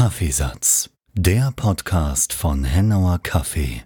[0.00, 3.82] Kaffeesatz, der Podcast von Hennauer Kaffee.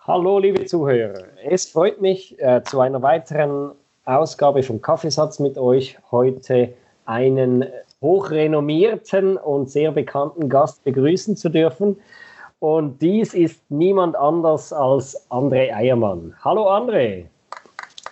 [0.00, 3.76] Hallo liebe Zuhörer, es freut mich äh, zu einer weiteren
[4.06, 6.72] Ausgabe vom Kaffeesatz mit euch heute
[7.04, 7.64] einen
[8.00, 11.96] hochrenommierten und sehr bekannten Gast begrüßen zu dürfen.
[12.58, 16.34] Und dies ist niemand anders als André Eiermann.
[16.42, 17.26] Hallo André.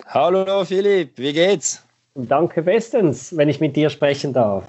[0.07, 1.85] Hallo Philipp, wie geht's?
[2.15, 4.69] Danke bestens, wenn ich mit dir sprechen darf.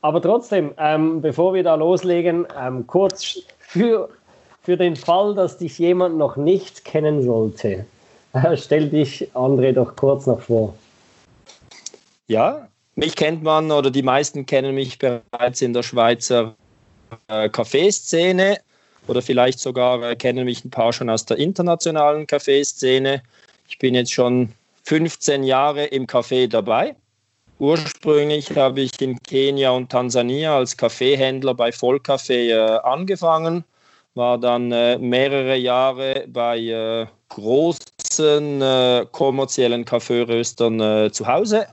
[0.00, 4.08] Aber trotzdem, ähm, bevor wir da loslegen, ähm, kurz für,
[4.62, 7.84] für den Fall, dass dich jemand noch nicht kennen sollte,
[8.32, 10.74] äh, stell dich, André, doch kurz noch vor.
[12.28, 16.54] Ja, mich kennt man oder die meisten kennen mich bereits in der Schweizer
[17.28, 17.48] äh,
[19.08, 23.22] oder vielleicht sogar äh, kennen mich ein paar schon aus der internationalen Kaffeeszene.
[23.68, 24.52] Ich bin jetzt schon
[24.84, 26.94] 15 Jahre im Café dabei
[27.58, 33.64] Ursprünglich habe ich in Kenia und Tansania als Kaffeehändler bei Vollkaffee äh, angefangen,
[34.14, 41.66] war dann äh, mehrere Jahre bei äh, großen äh, kommerziellen Kaffeeröstern äh, zu Hause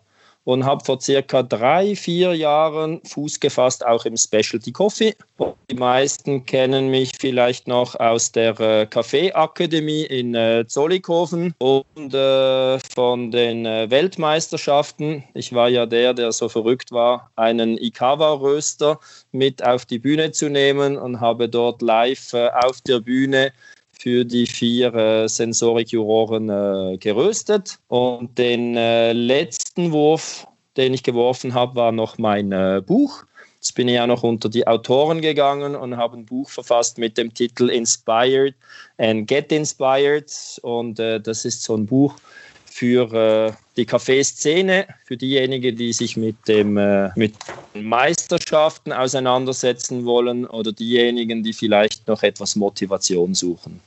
[0.45, 5.15] und habe vor circa drei, vier Jahren Fuß gefasst, auch im Specialty Coffee.
[5.69, 12.79] Die meisten kennen mich vielleicht noch aus der äh, Kaffeeakademie in äh, Zollikofen und äh,
[12.93, 15.23] von den äh, Weltmeisterschaften.
[15.33, 18.99] Ich war ja der, der so verrückt war, einen Ikawa-Röster
[19.31, 23.51] mit auf die Bühne zu nehmen und habe dort live äh, auf der Bühne
[23.99, 27.79] für die vier äh, Sensorik-Juroren äh, geröstet.
[27.87, 33.23] Und den äh, letzten Wurf, den ich geworfen habe, war noch mein äh, Buch.
[33.55, 37.17] Jetzt bin ich auch noch unter die Autoren gegangen und habe ein Buch verfasst mit
[37.17, 38.53] dem Titel Inspired
[38.97, 40.31] and Get Inspired.
[40.61, 42.15] Und äh, das ist so ein Buch
[42.75, 47.33] für äh, die Kaffeeszene, für diejenigen, die sich mit, dem, äh, mit
[47.73, 53.79] Meisterschaften auseinandersetzen wollen oder diejenigen, die vielleicht noch etwas Motivation suchen.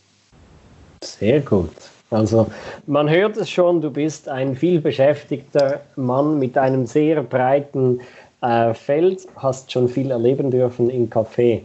[1.05, 1.75] Sehr gut.
[2.09, 2.50] Also
[2.86, 8.00] man hört es schon, du bist ein vielbeschäftigter Mann mit einem sehr breiten
[8.41, 11.60] äh, Feld, hast schon viel erleben dürfen im Café.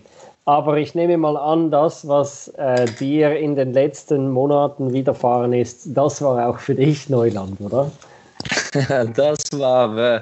[0.46, 5.88] Aber ich nehme mal an, das, was äh, dir in den letzten Monaten widerfahren ist,
[5.94, 7.90] das war auch für dich Neuland, oder?
[9.16, 10.22] das war äh,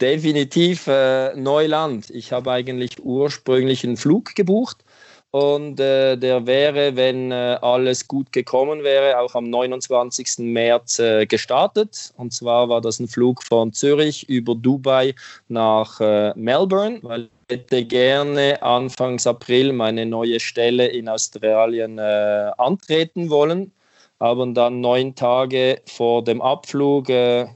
[0.00, 2.10] definitiv äh, Neuland.
[2.10, 4.84] Ich habe eigentlich ursprünglich einen Flug gebucht
[5.32, 10.38] und äh, der wäre, wenn äh, alles gut gekommen wäre, auch am 29.
[10.38, 12.12] März äh, gestartet.
[12.16, 15.14] Und zwar war das ein Flug von Zürich über Dubai
[15.48, 15.98] nach
[16.36, 23.72] Melbourne, weil hätte gerne Anfangs April meine neue Stelle in Australien äh, antreten wollen.
[24.18, 27.46] Aber dann neun Tage vor dem Abflug äh,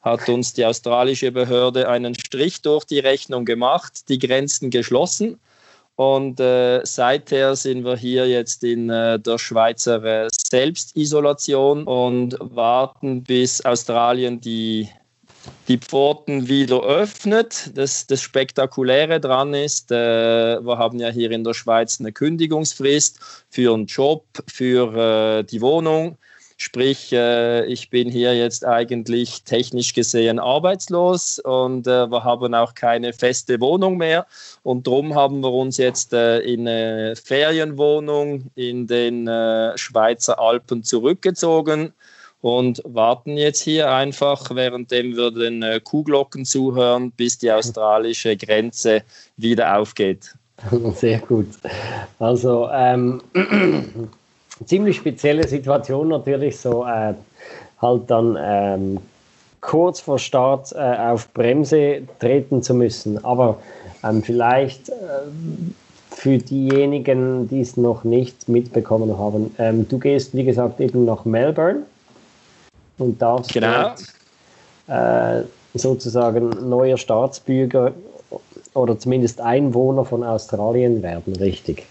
[0.00, 5.38] hat uns die australische Behörde einen Strich durch die Rechnung gemacht, die Grenzen geschlossen.
[5.96, 13.24] Und äh, seither sind wir hier jetzt in äh, der Schweizer äh, Selbstisolation und warten,
[13.24, 14.88] bis Australien die,
[15.68, 17.70] die Pforten wieder öffnet.
[17.74, 23.20] Das, das Spektakuläre dran ist, äh, wir haben ja hier in der Schweiz eine Kündigungsfrist
[23.50, 26.16] für einen Job, für äh, die Wohnung.
[26.60, 32.74] Sprich, äh, ich bin hier jetzt eigentlich technisch gesehen arbeitslos und äh, wir haben auch
[32.74, 34.26] keine feste Wohnung mehr.
[34.64, 39.26] Und darum haben wir uns jetzt äh, in eine Ferienwohnung in den
[39.76, 41.92] Schweizer Alpen zurückgezogen
[42.40, 49.02] und warten jetzt hier einfach, währenddem wir den Kuhglocken zuhören, bis die australische Grenze
[49.36, 50.34] wieder aufgeht.
[50.94, 51.48] Sehr gut.
[52.18, 53.20] Also ähm,
[54.66, 57.14] ziemlich spezielle Situation natürlich, so äh,
[57.80, 58.98] halt dann ähm,
[59.60, 63.24] kurz vor Start äh, auf Bremse treten zu müssen.
[63.24, 63.58] Aber
[64.02, 64.92] ähm, vielleicht äh,
[66.10, 71.24] für diejenigen, die es noch nicht mitbekommen haben, ähm, du gehst, wie gesagt, eben nach
[71.24, 71.82] Melbourne
[72.98, 73.94] und darfst genau.
[74.88, 75.44] dort, äh,
[75.74, 77.92] sozusagen neuer Staatsbürger
[78.74, 81.86] oder zumindest Einwohner von Australien werden, richtig?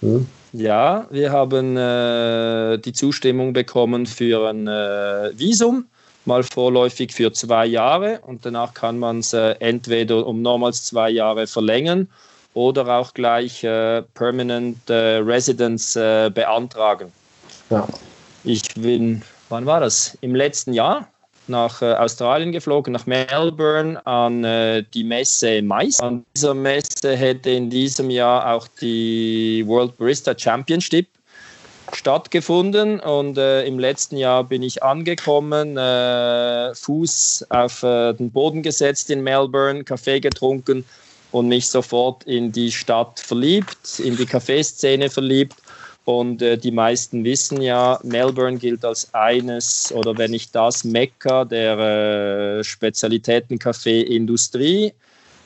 [0.00, 0.26] Hm?
[0.52, 5.86] Ja, wir haben äh, die Zustimmung bekommen für ein äh, Visum,
[6.26, 11.10] mal vorläufig für zwei Jahre und danach kann man es äh, entweder um nochmals zwei
[11.10, 12.08] Jahre verlängern
[12.54, 17.12] oder auch gleich äh, Permanent äh, Residence äh, beantragen.
[17.70, 17.86] Ja.
[18.44, 20.16] Ich bin, wann war das?
[20.20, 21.08] Im letzten Jahr
[21.46, 26.00] nach äh, Australien geflogen, nach Melbourne an äh, die Messe Mais.
[26.00, 31.06] An dieser Messe hätte in diesem Jahr auch die World Barista Championship
[31.92, 38.62] stattgefunden und äh, im letzten Jahr bin ich angekommen, äh, Fuß auf äh, den Boden
[38.62, 40.84] gesetzt in Melbourne, Kaffee getrunken
[41.30, 45.54] und mich sofort in die Stadt verliebt, in die Kaffeeszene verliebt.
[46.04, 51.46] Und äh, die meisten wissen ja, Melbourne gilt als eines oder wenn nicht das Mekka
[51.46, 54.92] der äh, Spezialitäten-Kaffee-Industrie.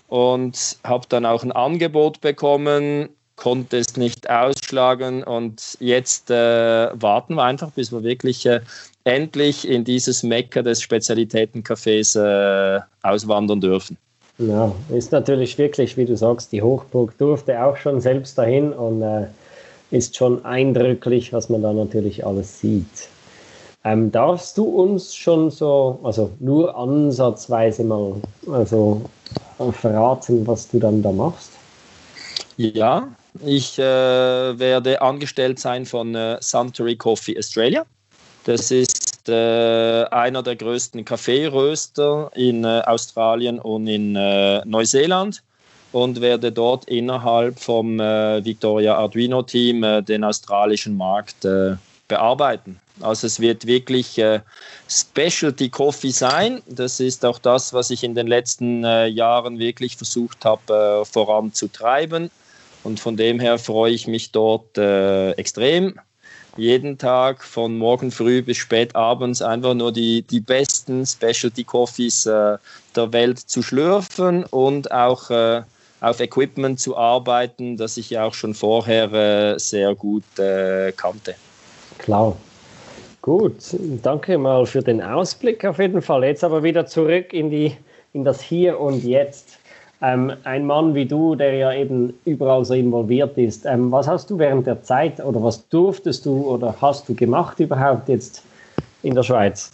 [0.08, 5.22] Und habe dann auch ein Angebot bekommen, konnte es nicht ausschlagen.
[5.22, 8.60] Und jetzt äh, warten wir einfach, bis wir wirklich äh,
[9.04, 13.98] endlich in dieses Mekka des Spezialitäten-Cafés äh, auswandern dürfen.
[14.38, 19.02] Ja, ist natürlich wirklich, wie du sagst, die Hochburg durfte auch schon selbst dahin und
[19.02, 19.26] äh,
[19.90, 23.08] ist schon eindrücklich, was man da natürlich alles sieht.
[23.84, 28.14] Ähm, darfst du uns schon so, also nur ansatzweise mal,
[28.50, 29.02] also
[29.72, 31.52] verraten, was du dann da machst?
[32.56, 33.08] Ja,
[33.46, 37.86] ich äh, werde angestellt sein von äh, Suntory Coffee Australia.
[38.44, 45.42] Das ist äh, einer der größten Kaffeeröster in äh, Australien und in äh, Neuseeland
[45.92, 51.76] und werde dort innerhalb vom äh, Victoria Arduino Team äh, den australischen Markt äh,
[52.08, 52.80] bearbeiten.
[53.00, 54.20] Also es wird wirklich
[54.88, 56.62] Specialty Coffee sein.
[56.66, 62.28] Das ist auch das, was ich in den letzten Jahren wirklich versucht habe voranzutreiben.
[62.82, 66.00] Und von dem her freue ich mich dort extrem
[66.58, 72.26] jeden Tag von morgen früh bis spät abends einfach nur die, die besten Specialty Coffees
[72.26, 72.58] äh,
[72.96, 75.62] der Welt zu schlürfen und auch äh,
[76.00, 81.34] auf Equipment zu arbeiten, das ich ja auch schon vorher äh, sehr gut äh, kannte.
[81.98, 82.36] Klar.
[83.22, 83.56] Gut,
[84.02, 86.24] danke mal für den Ausblick auf jeden Fall.
[86.24, 87.76] Jetzt aber wieder zurück in, die,
[88.12, 89.58] in das Hier und Jetzt.
[90.00, 94.30] Ähm, ein Mann wie du, der ja eben überall so involviert ist, ähm, was hast
[94.30, 98.44] du während der Zeit oder was durftest du oder hast du gemacht überhaupt jetzt
[99.02, 99.72] in der Schweiz?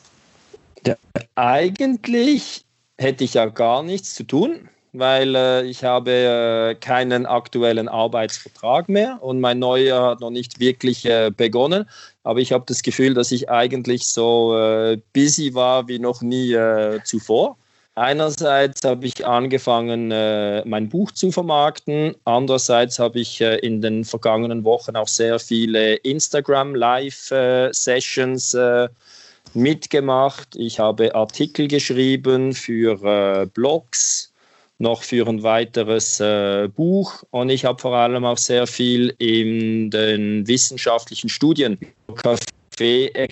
[0.86, 0.96] Ja,
[1.34, 2.64] eigentlich
[2.96, 8.88] hätte ich ja gar nichts zu tun, weil äh, ich habe äh, keinen aktuellen Arbeitsvertrag
[8.88, 11.86] mehr und mein neuer hat noch nicht wirklich äh, begonnen.
[12.22, 16.52] Aber ich habe das Gefühl, dass ich eigentlich so äh, busy war wie noch nie
[16.52, 17.56] äh, zuvor.
[17.96, 22.14] Einerseits habe ich angefangen, äh, mein Buch zu vermarkten.
[22.24, 28.56] Andererseits habe ich in den vergangenen Wochen auch sehr viele Instagram-Live-Sessions
[29.54, 30.56] mitgemacht.
[30.56, 34.33] Ich habe Artikel geschrieben für Blogs,
[34.78, 36.22] noch für ein weiteres
[36.74, 41.78] Buch und ich habe vor allem auch sehr viel in den wissenschaftlichen Studien
[42.16, 43.28] Kaffee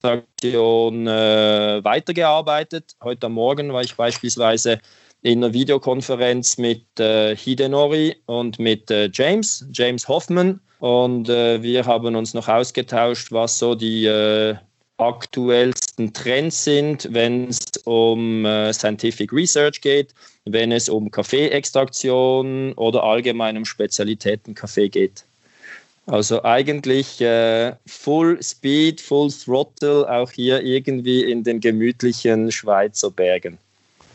[0.00, 2.96] Transaktion äh, weitergearbeitet.
[3.02, 4.80] Heute Morgen war ich beispielsweise
[5.22, 10.60] in einer Videokonferenz mit äh, Hidenori und mit äh, James, James Hoffman.
[10.78, 14.56] Und äh, wir haben uns noch ausgetauscht, was so die äh,
[14.98, 20.14] aktuellsten Trends sind, wenn es um äh, Scientific Research geht,
[20.44, 25.24] wenn es um Kaffeeextraktion oder allgemein um Spezialitäten-Kaffee geht.
[26.06, 33.58] Also eigentlich äh, Full Speed, Full Throttle, auch hier irgendwie in den gemütlichen Schweizer Bergen.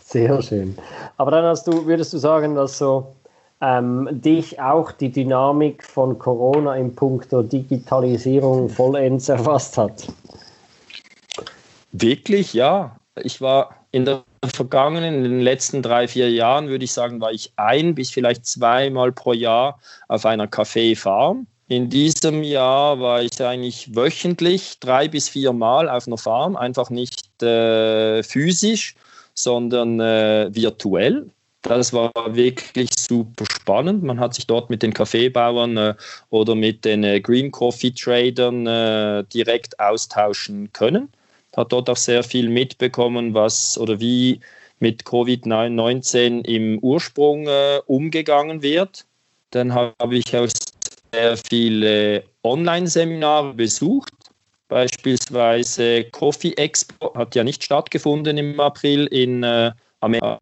[0.05, 0.77] Sehr schön.
[1.17, 3.13] Aber dann hast du, würdest du sagen, dass so
[3.61, 10.07] ähm, dich auch die Dynamik von Corona im Punkto Digitalisierung vollends erfasst hat?
[11.91, 12.97] Wirklich, ja.
[13.23, 17.31] Ich war in der vergangenen, in den letzten drei, vier Jahren, würde ich sagen, war
[17.31, 23.41] ich ein bis vielleicht zweimal pro Jahr auf einer Kaffeefarm in diesem Jahr war ich
[23.41, 28.93] eigentlich wöchentlich drei bis vier Mal auf einer Farm, einfach nicht äh, physisch,
[29.35, 31.29] sondern äh, virtuell.
[31.61, 34.03] Das war wirklich super spannend.
[34.03, 35.93] Man hat sich dort mit den Kaffeebauern äh,
[36.29, 41.07] oder mit den äh, Green Coffee Tradern äh, direkt austauschen können.
[41.55, 44.39] Hat dort auch sehr viel mitbekommen, was oder wie
[44.79, 49.05] mit Covid-19 im Ursprung äh, umgegangen wird.
[49.51, 50.47] Dann habe ich auch
[51.13, 54.13] sehr viele Online-Seminare besucht.
[54.69, 60.39] Beispielsweise Coffee Expo hat ja nicht stattgefunden im April in äh, Amerika.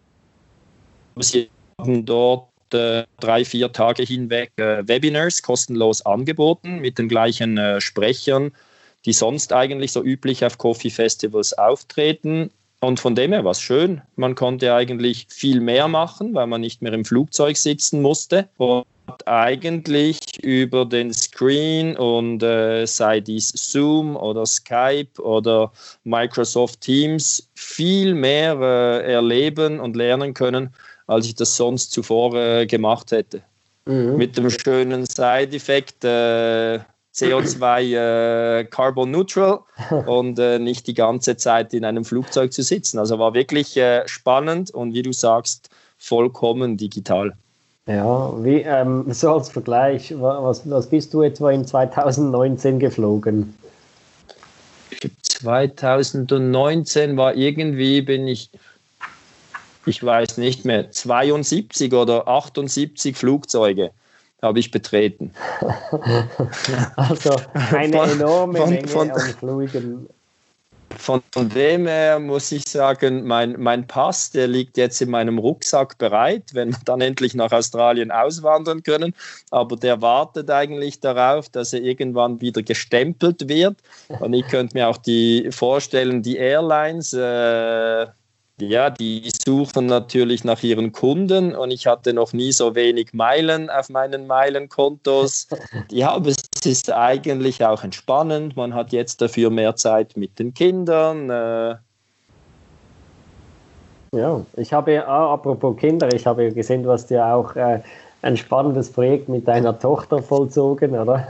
[1.18, 1.50] Sie
[1.80, 7.82] haben dort äh, drei, vier Tage hinweg äh, Webinars kostenlos angeboten mit den gleichen äh,
[7.82, 8.52] Sprechern,
[9.06, 12.52] die sonst eigentlich so üblich auf Coffee Festivals auftreten.
[12.82, 14.02] Und von dem her war es schön.
[14.16, 18.48] Man konnte eigentlich viel mehr machen, weil man nicht mehr im Flugzeug sitzen musste.
[18.58, 18.86] Und
[19.26, 25.72] eigentlich über den Screen und äh, sei dies Zoom oder Skype oder
[26.04, 30.74] Microsoft Teams viel mehr äh, erleben und lernen können,
[31.08, 33.42] als ich das sonst zuvor äh, gemacht hätte.
[33.86, 34.18] Mhm.
[34.18, 36.80] Mit dem schönen Side-Effekt äh,
[37.14, 39.60] CO2 äh, Carbon Neutral
[40.06, 43.00] und äh, nicht die ganze Zeit in einem Flugzeug zu sitzen.
[43.00, 47.34] Also war wirklich spannend und wie du sagst, vollkommen digital.
[47.90, 53.56] Ja, wie, ähm, so als Vergleich, was, was bist du etwa in 2019 geflogen?
[55.44, 58.52] 2019 war irgendwie, bin ich,
[59.86, 63.92] ich weiß nicht mehr, 72 oder 78 Flugzeuge
[64.42, 65.32] habe ich betreten.
[66.96, 70.08] also eine von, enorme von, Menge von, an Flügen.
[70.98, 75.38] Von, von dem her muss ich sagen, mein, mein Pass, der liegt jetzt in meinem
[75.38, 79.14] Rucksack bereit, wenn wir dann endlich nach Australien auswandern können.
[79.52, 83.78] Aber der wartet eigentlich darauf, dass er irgendwann wieder gestempelt wird.
[84.20, 88.08] Und ich könnte mir auch die vorstellen, die Airlines, äh,
[88.62, 93.70] ja, die suchen natürlich nach ihren Kunden und ich hatte noch nie so wenig Meilen
[93.70, 95.48] auf meinen Meilenkontos.
[95.92, 98.56] Ja, aber es ist eigentlich auch entspannend.
[98.56, 101.30] Man hat jetzt dafür mehr Zeit mit den Kindern.
[101.30, 101.76] Äh
[104.14, 107.80] ja, ich habe, ah, apropos Kinder, ich habe gesehen, du hast ja auch äh,
[108.22, 111.28] ein spannendes Projekt mit deiner Tochter vollzogen, oder?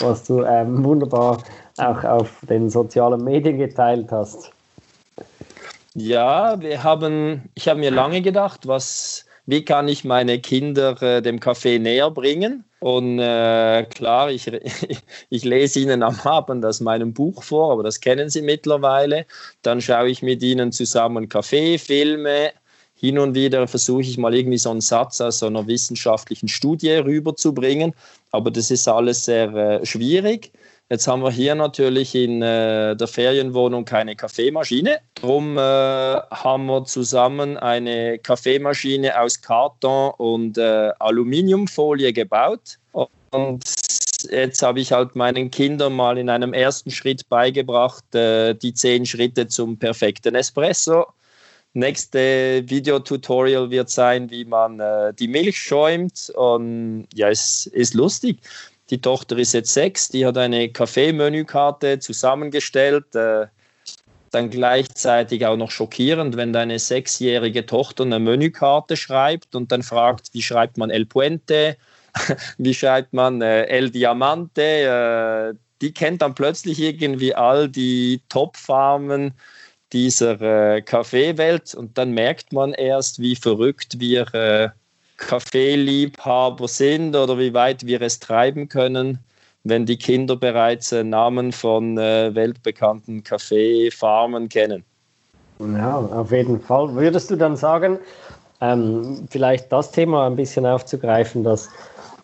[0.00, 1.38] Was du ähm, wunderbar
[1.78, 4.52] auch auf den sozialen Medien geteilt hast.
[6.00, 11.20] Ja, wir haben, ich habe mir lange gedacht, was, wie kann ich meine Kinder äh,
[11.22, 12.64] dem Kaffee näher bringen?
[12.78, 14.46] Und äh, klar, ich,
[15.30, 19.26] ich lese ihnen am Abend aus meinem Buch vor, aber das kennen sie mittlerweile.
[19.62, 22.52] Dann schaue ich mit ihnen zusammen Kaffee, Filme.
[22.94, 26.92] Hin und wieder versuche ich mal irgendwie so einen Satz aus so einer wissenschaftlichen Studie
[26.92, 27.94] rüberzubringen,
[28.32, 30.52] aber das ist alles sehr äh, schwierig.
[30.90, 35.00] Jetzt haben wir hier natürlich in äh, der Ferienwohnung keine Kaffeemaschine.
[35.16, 42.78] Darum äh, haben wir zusammen eine Kaffeemaschine aus Karton und äh, Aluminiumfolie gebaut.
[42.92, 43.64] Und
[44.30, 49.04] jetzt habe ich halt meinen Kindern mal in einem ersten Schritt beigebracht, äh, die zehn
[49.04, 51.04] Schritte zum perfekten Espresso.
[51.74, 56.32] Nächste Videotutorial wird sein, wie man äh, die Milch schäumt.
[56.34, 58.38] Und ja, es ist lustig.
[58.90, 63.14] Die Tochter ist jetzt sechs, die hat eine Kaffeemenükarte zusammengestellt.
[63.14, 63.46] Äh,
[64.30, 70.34] dann gleichzeitig auch noch schockierend, wenn deine sechsjährige Tochter eine Menükarte schreibt und dann fragt,
[70.34, 71.76] wie schreibt man El Puente,
[72.58, 74.62] wie schreibt man äh, El Diamante.
[75.54, 79.32] Äh, die kennt dann plötzlich irgendwie all die Top-Farmen
[79.92, 84.74] dieser Kaffeewelt und dann merkt man erst, wie verrückt wir
[85.18, 89.18] Kaffeeliebhaber sind oder wie weit wir es treiben können,
[89.64, 94.84] wenn die Kinder bereits äh, Namen von äh, weltbekannten Kaffeefarmen kennen.
[95.58, 96.94] Ja, auf jeden Fall.
[96.94, 97.98] Würdest du dann sagen,
[98.60, 101.68] ähm, vielleicht das Thema ein bisschen aufzugreifen, dass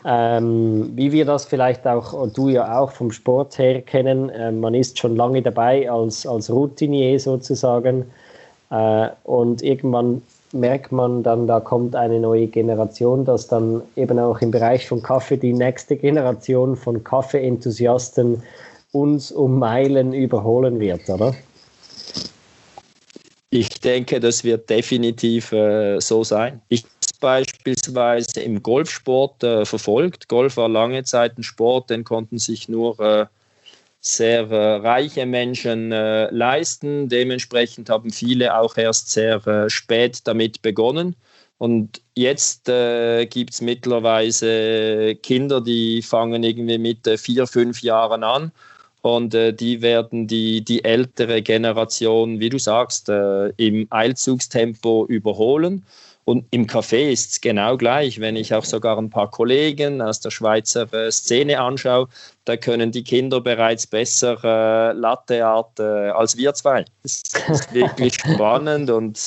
[0.07, 4.75] ähm, wie wir das vielleicht auch, du ja auch vom Sport her kennen, äh, man
[4.75, 8.05] ist schon lange dabei als, als Routinier sozusagen
[8.71, 10.21] äh, und irgendwann
[10.55, 15.03] merkt man dann, da kommt eine neue Generation, dass dann eben auch im Bereich von
[15.03, 18.43] Kaffee die nächste Generation von Kaffeeenthusiasten
[18.93, 21.35] uns um Meilen überholen wird, oder?
[23.51, 26.61] Ich denke, das wird definitiv äh, so sein.
[26.69, 26.85] Ich
[27.21, 30.29] beispielsweise im Golfsport äh, verfolgt.
[30.29, 33.27] Golf war lange Zeit ein Sport, den konnten sich nur äh,
[34.07, 37.09] sehr äh, reiche Menschen äh, leisten.
[37.09, 41.17] Dementsprechend haben viele auch erst sehr äh, spät damit begonnen.
[41.57, 48.23] Und jetzt äh, gibt es mittlerweile Kinder, die fangen irgendwie mit äh, vier, fünf Jahren
[48.25, 48.53] an
[49.01, 55.85] und äh, die werden die, die ältere Generation, wie du sagst, äh, im Eilzugstempo überholen.
[56.25, 58.19] Und im Café ist es genau gleich.
[58.19, 62.09] Wenn ich auch sogar ein paar Kollegen aus der Schweizer äh, Szene anschaue,
[62.47, 66.85] da können die Kinder bereits besser äh, Latteart äh, als wir zwei.
[67.03, 69.19] Das ist wirklich spannend und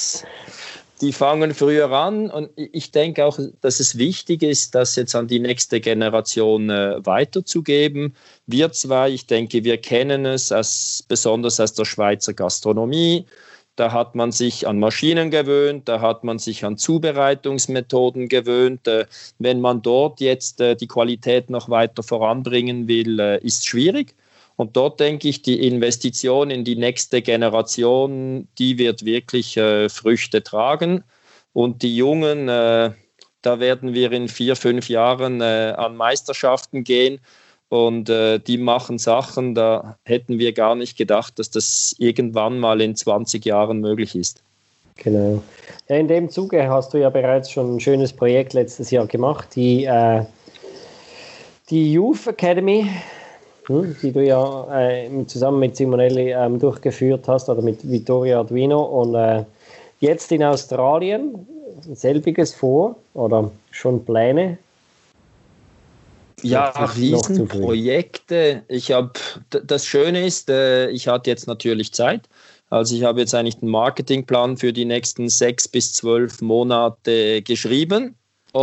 [1.01, 5.27] die fangen früher an und ich denke auch, dass es wichtig ist, das jetzt an
[5.27, 8.15] die nächste Generation äh, weiterzugeben.
[8.47, 13.27] Wir zwei, ich denke, wir kennen es als, besonders aus der Schweizer Gastronomie
[13.77, 18.87] da hat man sich an Maschinen gewöhnt, da hat man sich an Zubereitungsmethoden gewöhnt.
[18.87, 19.05] Äh,
[19.37, 24.15] wenn man dort jetzt äh, die Qualität noch weiter voranbringen will, äh, ist schwierig.
[24.55, 31.03] Und dort denke ich, die Investition in die nächste Generation, die wird wirklich Früchte tragen.
[31.53, 32.95] Und die Jungen, da
[33.43, 37.19] werden wir in vier, fünf Jahren an Meisterschaften gehen.
[37.69, 42.79] Und äh, die machen Sachen, da hätten wir gar nicht gedacht, dass das irgendwann mal
[42.79, 44.41] in 20 Jahren möglich ist.
[44.95, 45.43] Genau.
[45.89, 49.49] Ja, in dem Zuge hast du ja bereits schon ein schönes Projekt letztes Jahr gemacht,
[49.55, 50.23] die, äh,
[51.69, 52.89] die Youth Academy,
[53.67, 58.81] hm, die du ja äh, zusammen mit Simonelli ähm, durchgeführt hast oder mit Vittorio Arduino.
[58.81, 59.43] Und äh,
[59.99, 61.45] jetzt in Australien
[61.93, 64.57] selbiges vor oder schon Pläne?
[66.43, 68.63] Ja, Riesenprojekte.
[68.67, 69.11] Ich habe,
[69.49, 72.29] das Schöne ist, äh, ich hatte jetzt natürlich Zeit.
[72.69, 78.15] Also ich habe jetzt eigentlich den Marketingplan für die nächsten sechs bis zwölf Monate geschrieben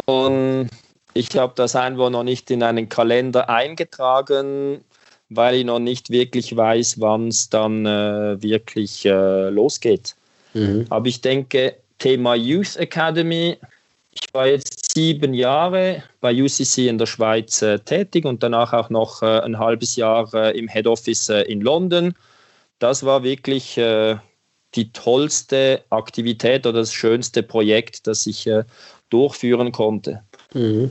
[0.06, 0.68] und
[1.14, 4.84] ich habe das einfach noch nicht in einen Kalender eingetragen,
[5.30, 10.16] weil ich noch nicht wirklich weiß, wann es dann äh, wirklich äh, losgeht.
[10.52, 10.86] Mhm.
[10.90, 13.56] Aber ich denke, Thema Youth Academy,
[14.14, 18.90] ich war jetzt sieben Jahre bei UCC in der Schweiz äh, tätig und danach auch
[18.90, 22.14] noch äh, ein halbes Jahr äh, im Head Office äh, in London.
[22.78, 28.50] Das war wirklich die tollste Aktivität oder das schönste Projekt, das ich
[29.08, 30.22] durchführen konnte.
[30.52, 30.90] Mhm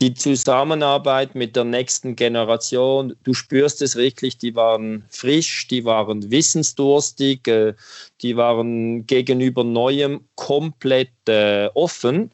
[0.00, 6.30] die Zusammenarbeit mit der nächsten Generation, du spürst es wirklich, die waren frisch, die waren
[6.30, 7.74] wissensdurstig, äh,
[8.22, 12.30] die waren gegenüber Neuem komplett äh, offen.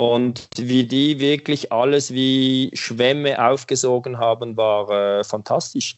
[0.00, 5.94] Und wie die wirklich alles wie Schwämme aufgesogen haben, war äh, fantastisch.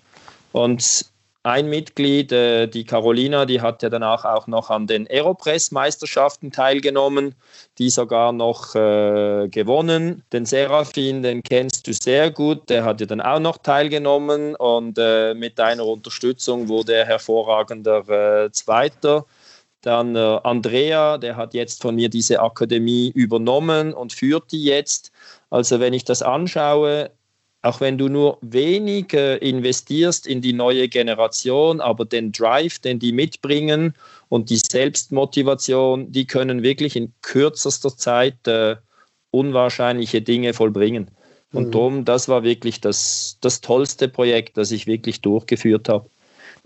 [0.50, 1.04] Und
[1.44, 7.36] ein Mitglied, äh, die Carolina, die hat ja danach auch noch an den Aeropress-Meisterschaften teilgenommen,
[7.78, 10.24] die sogar noch äh, gewonnen.
[10.32, 14.98] Den Serafin, den kennst du sehr gut, der hat ja dann auch noch teilgenommen und
[14.98, 19.26] äh, mit deiner Unterstützung wurde er hervorragender äh, Zweiter.
[19.82, 25.12] Dann äh, Andrea, der hat jetzt von mir diese Akademie übernommen und führt die jetzt.
[25.50, 27.10] Also wenn ich das anschaue,
[27.62, 32.98] auch wenn du nur wenig äh, investierst in die neue Generation, aber den Drive, den
[32.98, 33.94] die mitbringen
[34.28, 38.76] und die Selbstmotivation, die können wirklich in kürzester Zeit äh,
[39.30, 41.08] unwahrscheinliche Dinge vollbringen.
[41.52, 41.70] Und mhm.
[41.72, 46.08] darum, das war wirklich das, das tollste Projekt, das ich wirklich durchgeführt habe.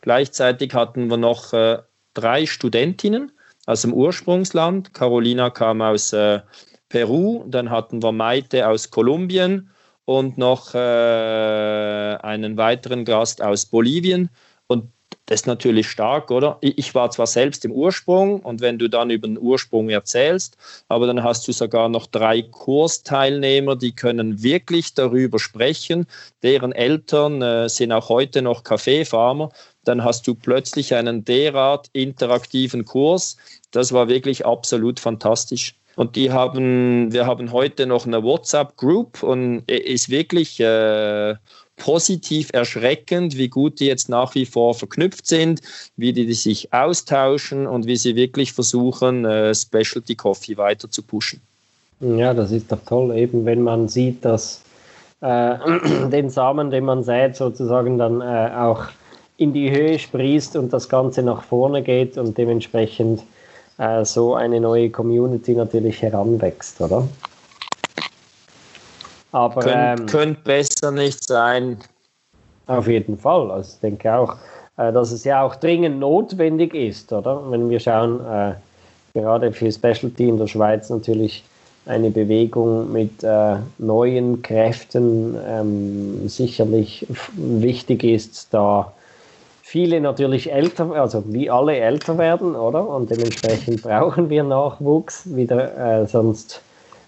[0.00, 1.78] Gleichzeitig hatten wir noch äh,
[2.16, 3.32] drei Studentinnen
[3.66, 4.94] aus dem Ursprungsland.
[4.94, 6.40] Carolina kam aus äh,
[6.88, 9.70] Peru, dann hatten wir Maite aus Kolumbien
[10.04, 14.30] und noch äh, einen weiteren Gast aus Bolivien.
[14.68, 14.90] Und
[15.26, 16.58] das ist natürlich stark, oder?
[16.60, 21.08] Ich war zwar selbst im Ursprung und wenn du dann über den Ursprung erzählst, aber
[21.08, 26.06] dann hast du sogar noch drei Kursteilnehmer, die können wirklich darüber sprechen.
[26.44, 29.50] Deren Eltern äh, sind auch heute noch Kaffeefarmer.
[29.86, 33.36] Dann hast du plötzlich einen derart interaktiven Kurs.
[33.70, 35.76] Das war wirklich absolut fantastisch.
[35.94, 41.36] Und die haben, wir haben heute noch eine WhatsApp-Group und ist wirklich äh,
[41.76, 45.60] positiv erschreckend, wie gut die jetzt nach wie vor verknüpft sind,
[45.96, 51.02] wie die, die sich austauschen und wie sie wirklich versuchen, äh, Specialty Coffee weiter zu
[51.02, 51.40] pushen.
[52.00, 54.62] Ja, das ist doch toll, eben wenn man sieht, dass
[55.20, 55.56] äh,
[56.10, 58.86] den Samen, den man sät, sozusagen dann äh, auch
[59.38, 63.22] in die Höhe sprießt und das Ganze nach vorne geht und dementsprechend
[63.78, 67.06] äh, so eine neue Community natürlich heranwächst, oder?
[69.32, 71.78] Aber Könnt, ähm, könnte besser nicht sein.
[72.66, 73.50] Auf jeden Fall.
[73.50, 74.36] Also ich denke auch,
[74.78, 77.42] äh, dass es ja auch dringend notwendig ist, oder?
[77.50, 78.54] Wenn wir schauen, äh,
[79.12, 81.44] gerade für Specialty in der Schweiz natürlich
[81.84, 88.92] eine Bewegung mit äh, neuen Kräften ähm, sicherlich wichtig ist, da
[89.76, 92.88] viele natürlich älter, also wie alle älter werden, oder?
[92.88, 96.62] Und dementsprechend brauchen wir Nachwuchs wieder, äh, sonst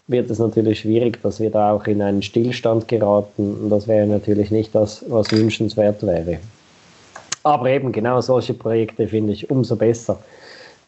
[0.07, 3.57] wird es natürlich schwierig, dass wir da auch in einen Stillstand geraten.
[3.63, 6.41] Und das wäre natürlich nicht das, was wünschenswert wäre.
[7.43, 10.19] Aber eben genau solche Projekte finde ich umso besser,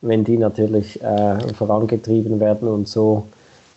[0.02, 3.24] wenn die natürlich äh, vorangetrieben werden und so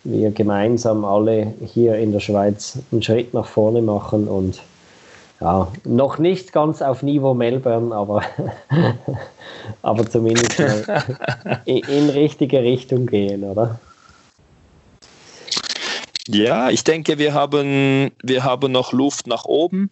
[0.04, 4.60] wir gemeinsam alle hier in der Schweiz einen Schritt nach vorne machen und
[5.40, 8.22] ja, noch nicht ganz auf Niveau Melbourne, aber,
[9.82, 10.58] aber zumindest
[11.64, 13.78] in, in richtige Richtung gehen, oder?
[16.28, 19.90] Ja, ich denke, wir haben, wir haben noch Luft nach oben.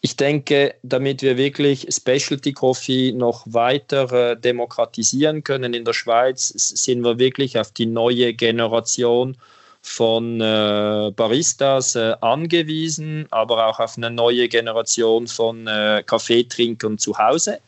[0.00, 6.48] Ich denke, damit wir wirklich Specialty Coffee noch weiter äh, demokratisieren können in der Schweiz,
[6.48, 9.36] sind wir wirklich auf die neue Generation
[9.82, 17.18] von äh, Baristas äh, angewiesen, aber auch auf eine neue Generation von äh, Kaffeetrinkern zu
[17.18, 17.58] Hause.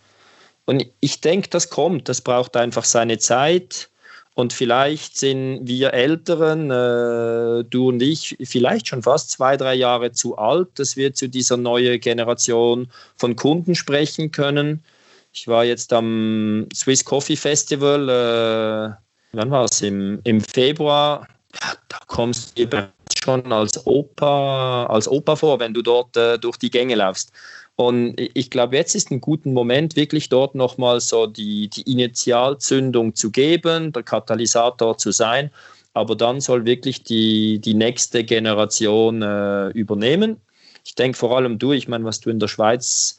[0.65, 3.91] Und ich denke, das kommt, das braucht einfach seine Zeit.
[4.35, 10.13] Und vielleicht sind wir Älteren, äh, du und ich, vielleicht schon fast zwei, drei Jahre
[10.13, 14.83] zu alt, dass wir zu dieser neuen Generation von Kunden sprechen können.
[15.33, 19.83] Ich war jetzt am Swiss Coffee Festival, äh, wann war es?
[19.83, 21.29] Im, Im Februar
[21.89, 22.67] da kommst du
[23.23, 27.33] schon als Opa, als Opa vor, wenn du dort äh, durch die Gänge laufst.
[27.77, 33.15] Und ich glaube, jetzt ist ein guter Moment, wirklich dort nochmal so die, die Initialzündung
[33.17, 35.51] zu geben, der Katalysator zu sein.
[35.95, 40.41] aber dann soll wirklich die, die nächste Generation äh, übernehmen.
[40.85, 43.19] Ich denke vor allem du, ich meine, was du in der Schweiz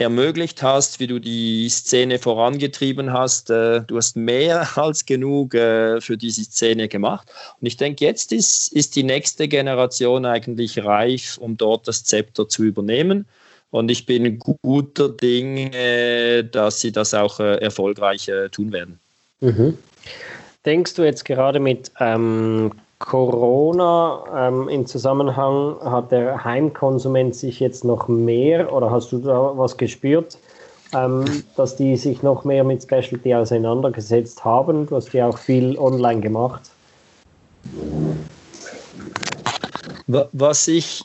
[0.00, 3.50] ermöglicht hast, wie du die Szene vorangetrieben hast.
[3.50, 7.30] Äh, du hast mehr als genug äh, für diese Szene gemacht.
[7.60, 12.48] Und ich denke, jetzt ist, ist die nächste Generation eigentlich reif, um dort das Zepter
[12.48, 13.26] zu übernehmen.
[13.70, 18.98] Und ich bin guter Dinge, dass sie das auch äh, erfolgreich tun werden.
[19.40, 19.78] Mhm.
[20.66, 27.82] Denkst du jetzt gerade mit ähm, Corona ähm, im Zusammenhang hat der Heimkonsument sich jetzt
[27.82, 30.38] noch mehr oder hast du da was gespürt,
[30.94, 31.24] ähm,
[31.56, 34.86] dass die sich noch mehr mit Specialty auseinandergesetzt haben?
[34.86, 36.70] Du hast ja auch viel online gemacht.
[40.06, 41.02] Was ich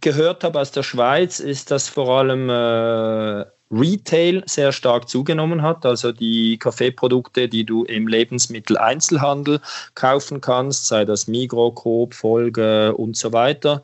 [0.00, 5.86] gehört habe aus der Schweiz, ist, dass vor allem äh, Retail sehr stark zugenommen hat,
[5.86, 9.60] also die Kaffeeprodukte, die du im Lebensmitteleinzelhandel
[9.94, 13.82] kaufen kannst, sei das Migro, Coop, Folge und so weiter,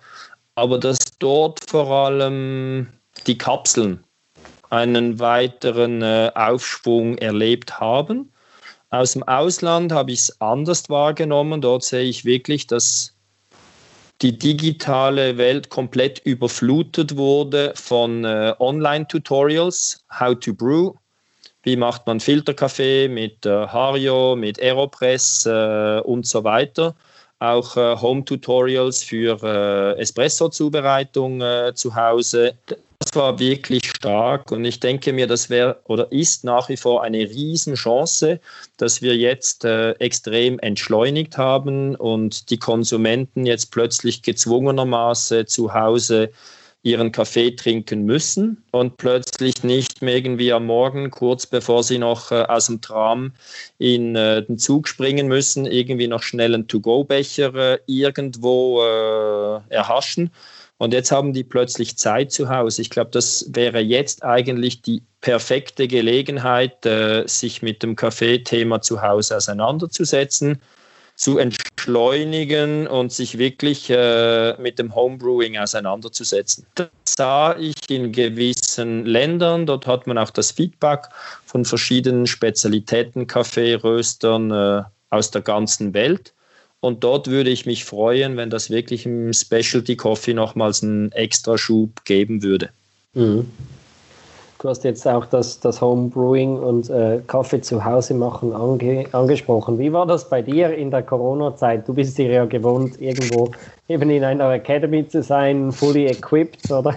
[0.54, 2.88] aber dass dort vor allem
[3.26, 4.04] die Kapseln
[4.70, 8.30] einen weiteren äh, Aufschwung erlebt haben.
[8.90, 11.60] Aus dem Ausland habe ich es anders wahrgenommen.
[11.60, 13.14] Dort sehe ich wirklich, dass
[14.20, 20.94] die digitale Welt komplett überflutet wurde von äh, Online-Tutorials, How to Brew,
[21.62, 26.94] wie macht man Filterkaffee mit äh, Hario, mit Aeropress äh, und so weiter.
[27.38, 32.54] Auch äh, Home-Tutorials für äh, Espresso-Zubereitung äh, zu Hause
[33.08, 37.02] das war wirklich stark und ich denke mir, das wäre oder ist nach wie vor
[37.02, 38.38] eine Riesenchance,
[38.76, 46.30] dass wir jetzt äh, extrem entschleunigt haben und die Konsumenten jetzt plötzlich gezwungenermaßen zu Hause
[46.82, 52.30] ihren Kaffee trinken müssen und plötzlich nicht mehr irgendwie am Morgen, kurz bevor sie noch
[52.30, 53.32] äh, aus dem Tram
[53.78, 60.30] in äh, den Zug springen müssen, irgendwie noch schnell einen To-Go-Becher äh, irgendwo äh, erhaschen
[60.78, 62.82] und jetzt haben die plötzlich Zeit zu Hause.
[62.82, 69.02] Ich glaube, das wäre jetzt eigentlich die perfekte Gelegenheit, äh, sich mit dem Kaffeethema zu
[69.02, 70.62] Hause auseinanderzusetzen,
[71.16, 76.64] zu entschleunigen und sich wirklich äh, mit dem Homebrewing auseinanderzusetzen.
[76.76, 79.66] Das sah ich in gewissen Ländern.
[79.66, 81.08] Dort hat man auch das Feedback
[81.44, 86.32] von verschiedenen Spezialitäten, Kaffeeröstern äh, aus der ganzen Welt.
[86.80, 91.58] Und dort würde ich mich freuen, wenn das wirklich im Specialty Coffee nochmals einen extra
[91.58, 92.70] Schub geben würde.
[93.14, 93.50] Mhm.
[94.60, 99.78] Du hast jetzt auch das, das Homebrewing und äh, Kaffee zu Hause machen ange, angesprochen.
[99.78, 101.86] Wie war das bei dir in der Corona-Zeit?
[101.86, 103.52] Du bist dir ja gewohnt, irgendwo
[103.88, 106.92] eben in einer Academy zu sein, fully equipped, oder?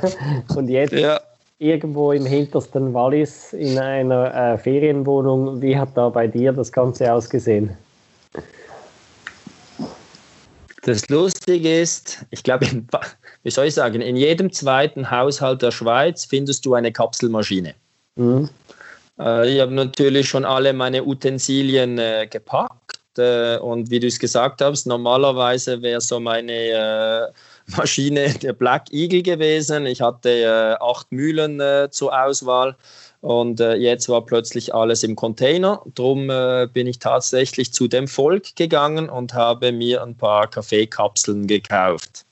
[0.56, 1.20] Und jetzt ja.
[1.60, 5.62] irgendwo im hintersten Wallis in einer äh, Ferienwohnung.
[5.62, 7.78] Wie hat da bei dir das Ganze ausgesehen?
[10.84, 12.68] Das Lustige ist, ich glaube,
[13.44, 17.76] wie soll ich sagen, in jedem zweiten Haushalt der Schweiz findest du eine Kapselmaschine.
[18.16, 18.50] Mhm.
[19.20, 24.18] Äh, ich habe natürlich schon alle meine Utensilien äh, gepackt äh, und wie du es
[24.18, 27.28] gesagt hast, normalerweise wäre so meine äh,
[27.78, 29.86] Maschine der Black Eagle gewesen.
[29.86, 32.76] Ich hatte äh, acht Mühlen äh, zur Auswahl
[33.22, 35.84] und äh, jetzt war plötzlich alles im Container.
[35.94, 41.46] Drum äh, bin ich tatsächlich zu dem Volk gegangen und habe mir ein paar Kaffeekapseln
[41.46, 42.26] gekauft.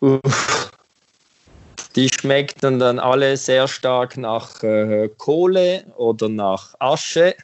[0.00, 0.70] Uff.
[1.94, 7.34] Die schmeckten dann alle sehr stark nach äh, Kohle oder nach Asche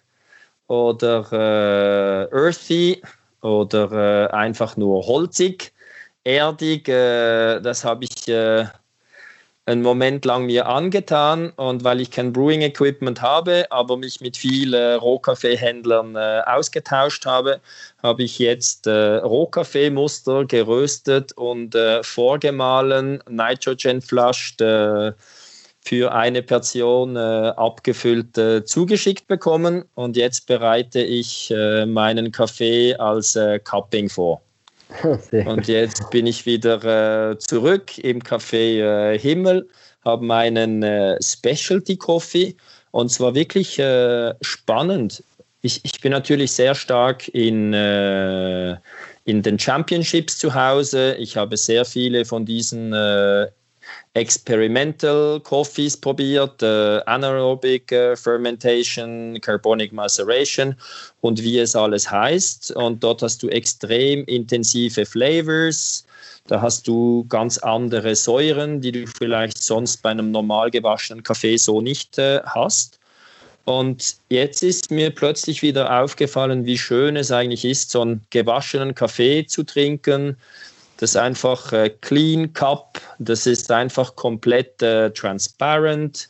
[0.67, 3.01] oder äh, earthy
[3.41, 5.73] oder äh, einfach nur holzig,
[6.25, 6.89] erdig.
[6.89, 8.27] Äh, das habe ich
[9.65, 14.37] einen Moment lang mir angetan und weil ich kein Brewing Equipment habe, aber mich mit
[14.37, 17.61] vielen Rohkaffeehändlern äh, ausgetauscht habe,
[18.03, 25.13] habe ich jetzt äh, Rohkaffeemuster geröstet und äh, vorgemahlen, Nitrogen flushed äh,
[25.85, 27.21] für eine Person äh,
[27.57, 31.55] abgefüllt äh, zugeschickt bekommen und jetzt bereite ich
[31.87, 34.43] meinen Kaffee als Cupping vor.
[35.47, 39.69] Und jetzt bin ich wieder äh, zurück im Café äh, Himmel,
[40.05, 42.57] habe meinen äh, Specialty Coffee
[42.91, 45.25] und zwar wirklich äh, spannend.
[45.63, 48.73] Ich, ich bin natürlich sehr stark in, äh,
[49.25, 51.15] in den Championships zu Hause.
[51.19, 53.49] Ich habe sehr viele von diesen äh,
[54.15, 60.75] Experimental Coffees probiert, äh, Anaerobic äh, Fermentation, Carbonic Maceration
[61.21, 62.73] und wie es alles heißt.
[62.73, 66.05] Und dort hast du extrem intensive Flavors.
[66.47, 71.57] Da hast du ganz andere Säuren, die du vielleicht sonst bei einem normal gewaschenen Kaffee
[71.57, 72.99] so nicht äh, hast.
[73.65, 78.95] Und jetzt ist mir plötzlich wieder aufgefallen, wie schön es eigentlich ist, so einen gewaschenen
[78.95, 80.37] Kaffee zu trinken.
[81.03, 86.29] Das ist einfach äh, Clean Cup, das ist einfach komplett äh, transparent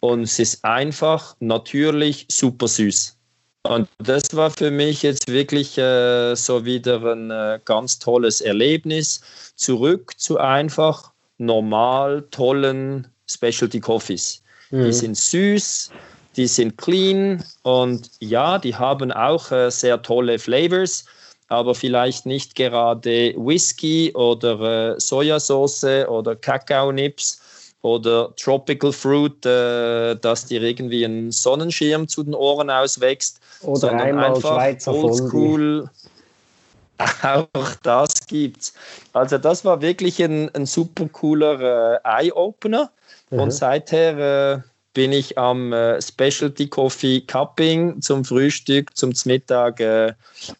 [0.00, 3.16] und es ist einfach natürlich super süß.
[3.62, 9.22] Und das war für mich jetzt wirklich äh, so wieder ein äh, ganz tolles Erlebnis.
[9.54, 14.42] Zurück zu einfach normal tollen Specialty Coffees.
[14.70, 14.84] Mhm.
[14.84, 15.92] Die sind süß,
[16.36, 21.06] die sind clean und ja, die haben auch äh, sehr tolle Flavors,
[21.50, 30.46] aber vielleicht nicht gerade Whisky oder äh, Sojasauce oder Kakaonips oder Tropical Fruit, äh, dass
[30.46, 33.40] dir irgendwie ein Sonnenschirm zu den Ohren auswächst.
[33.62, 35.90] Oder einmal Schweizer Oldschool.
[37.22, 37.48] Auch
[37.82, 38.72] das gibt's.
[39.12, 42.90] Also das war wirklich ein, ein super cooler äh, Eye-Opener.
[43.30, 43.40] Mhm.
[43.40, 44.60] Und seither äh,
[44.92, 50.14] bin ich am äh, Specialty Coffee Cupping zum Frühstück, zum Mittag äh,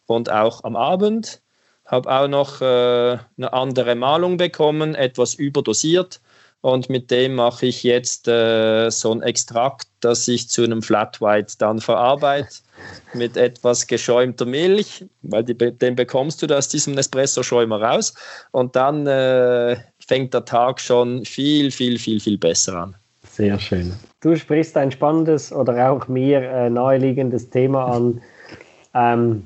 [0.05, 1.41] und auch am Abend.
[1.85, 6.21] Habe auch noch äh, eine andere Malung bekommen, etwas überdosiert.
[6.61, 11.19] Und mit dem mache ich jetzt äh, so ein Extrakt, das ich zu einem Flat
[11.19, 12.55] White dann verarbeite
[13.13, 18.13] mit etwas geschäumter Milch, weil die, den bekommst du aus diesem Nespresso-Schäumer raus.
[18.51, 22.95] Und dann äh, fängt der Tag schon viel, viel, viel, viel besser an.
[23.27, 23.93] Sehr schön.
[24.21, 28.21] Du sprichst ein spannendes oder auch mir äh, naheliegendes Thema an.
[28.93, 29.43] Ähm,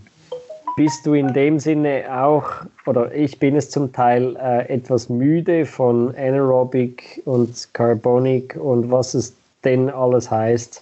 [0.76, 2.52] bist du in dem Sinne auch,
[2.86, 9.14] oder ich bin es zum Teil, äh, etwas müde von Anaerobic und Carbonic und was
[9.14, 9.34] es
[9.64, 10.82] denn alles heißt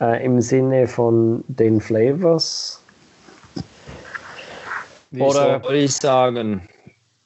[0.00, 2.82] äh, im Sinne von den Flavors?
[5.12, 6.68] Wie oder soll ich sagen?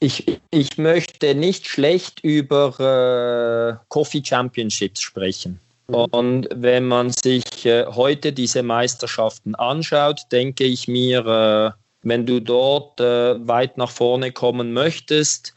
[0.01, 5.59] Ich, ich möchte nicht schlecht über äh, Coffee Championships sprechen.
[5.89, 6.05] Mhm.
[6.11, 11.71] Und wenn man sich äh, heute diese Meisterschaften anschaut, denke ich mir, äh,
[12.03, 15.55] wenn du dort äh, weit nach vorne kommen möchtest,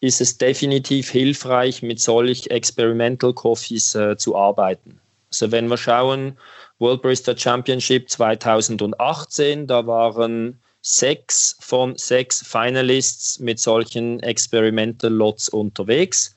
[0.00, 4.98] ist es definitiv hilfreich, mit solch Experimental Coffees äh, zu arbeiten.
[5.30, 6.38] Also wenn wir schauen,
[6.78, 16.36] World Barista Championship 2018, da waren sechs von sechs Finalists mit solchen Experimental Lots unterwegs.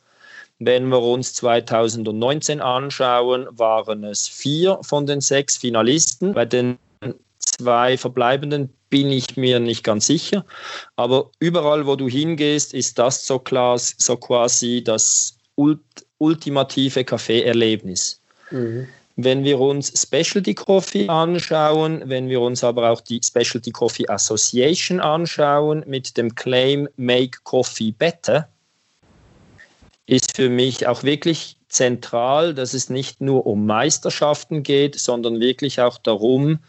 [0.66, 6.34] Wenn wir uns 2019 anschauen, waren es vier von den sechs Finalisten.
[6.34, 6.78] Bei den
[7.40, 10.46] zwei verbleibenden bin ich mir nicht ganz sicher.
[10.96, 15.80] Aber überall, wo du hingehst, ist das so, klar, so quasi das ult
[16.20, 18.22] ultimative Kaffeeerlebnis.
[18.52, 18.88] Mhm.
[19.16, 25.00] Wenn wir uns Specialty Coffee anschauen, wenn wir uns aber auch die Specialty Coffee Association
[25.02, 28.48] anschauen mit dem Claim Make Coffee Better,
[30.06, 35.80] ist für mich auch wirklich zentral, dass es nicht nur um Meisterschaften geht, sondern wirklich
[35.82, 36.60] auch darum,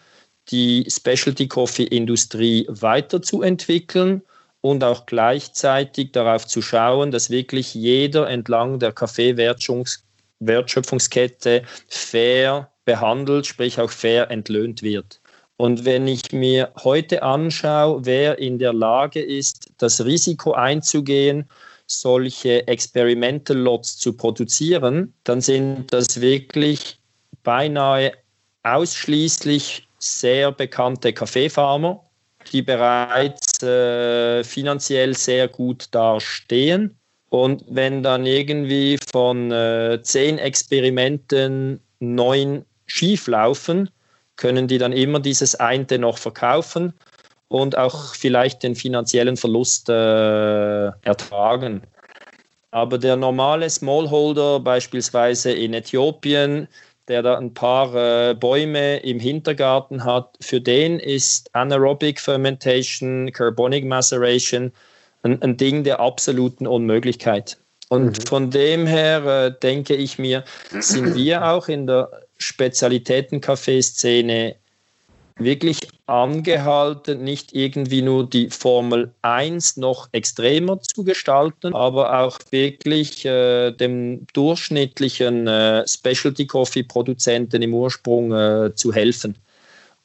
[0.51, 4.23] die Specialty Coffee Industrie weiterzuentwickeln
[4.61, 13.81] und auch gleichzeitig darauf zu schauen, dass wirklich jeder entlang der Kaffeewertschöpfungskette fair behandelt, sprich
[13.81, 15.21] auch fair entlöhnt wird.
[15.57, 21.49] Und wenn ich mir heute anschaue, wer in der Lage ist, das Risiko einzugehen,
[21.87, 26.99] solche Experimental Lots zu produzieren, dann sind das wirklich
[27.43, 28.13] beinahe
[28.63, 32.05] ausschließlich sehr bekannte Kaffeefarmer,
[32.53, 36.97] die bereits äh, finanziell sehr gut dastehen.
[37.29, 43.91] Und wenn dann irgendwie von äh, zehn Experimenten neun schief laufen,
[44.37, 46.93] können die dann immer dieses eine noch verkaufen
[47.49, 51.83] und auch vielleicht den finanziellen Verlust äh, ertragen.
[52.71, 56.69] Aber der normale Smallholder beispielsweise in Äthiopien,
[57.07, 63.85] der da ein paar äh, Bäume im Hintergarten hat, für den ist Anaerobic Fermentation, Carbonic
[63.85, 64.73] Maceration
[65.23, 67.57] ein, ein Ding der absoluten Unmöglichkeit.
[67.89, 68.27] Und mhm.
[68.27, 70.43] von dem her äh, denke ich mir,
[70.81, 74.57] sind wir auch in der Spezialitäten-Kaffeeszene
[75.37, 83.25] wirklich angehalten, nicht irgendwie nur die Formel 1 noch extremer zu gestalten, aber auch wirklich
[83.25, 89.37] äh, dem durchschnittlichen äh, Specialty Coffee Produzenten im Ursprung äh, zu helfen.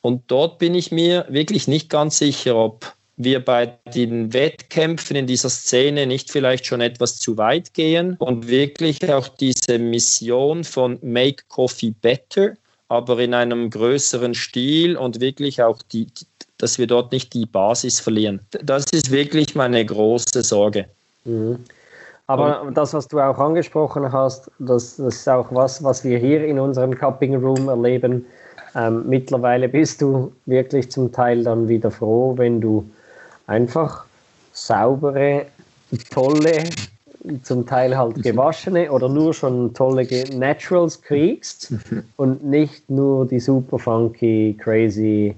[0.02, 5.28] Und dort bin ich mir wirklich nicht ganz sicher, ob wir bei den Wettkämpfen in
[5.28, 10.98] dieser Szene nicht vielleicht schon etwas zu weit gehen und wirklich auch diese Mission von
[11.02, 12.54] Make Coffee Better
[12.90, 16.08] aber in einem größeren Stil und wirklich auch die,
[16.58, 18.42] dass wir dort nicht die Basis verlieren.
[18.64, 20.86] Das ist wirklich meine große Sorge.
[21.24, 21.60] Mhm.
[22.28, 26.46] Aber das, was du auch angesprochen hast, das, das, ist auch was, was wir hier
[26.46, 28.24] in unserem Cupping Room erleben.
[28.76, 32.88] Ähm, mittlerweile bist du wirklich zum Teil dann wieder froh, wenn du
[33.48, 34.06] einfach
[34.52, 35.48] saubere,
[36.12, 36.66] tolle,
[37.44, 41.74] zum Teil halt gewaschene oder nur schon tolle Naturals kriegst
[42.18, 45.36] und nicht nur die super funky, crazy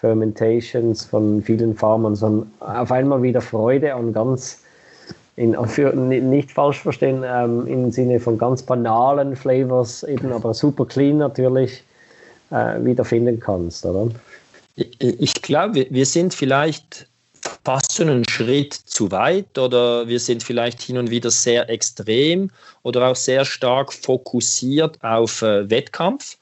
[0.00, 4.62] Fermentations von vielen Farmern, sondern auf einmal wieder Freude an ganz,
[5.36, 10.86] in, für, nicht falsch verstehen, ähm, im Sinne von ganz banalen Flavors, eben aber super
[10.86, 11.82] clean natürlich,
[12.50, 14.08] äh, wiederfinden kannst, oder?
[14.76, 17.08] Ich, ich glaube, wir sind vielleicht
[17.64, 22.50] fast schon einen Schritt zu weit oder wir sind vielleicht hin und wieder sehr extrem
[22.82, 26.38] oder auch sehr stark fokussiert auf äh, Wettkampf.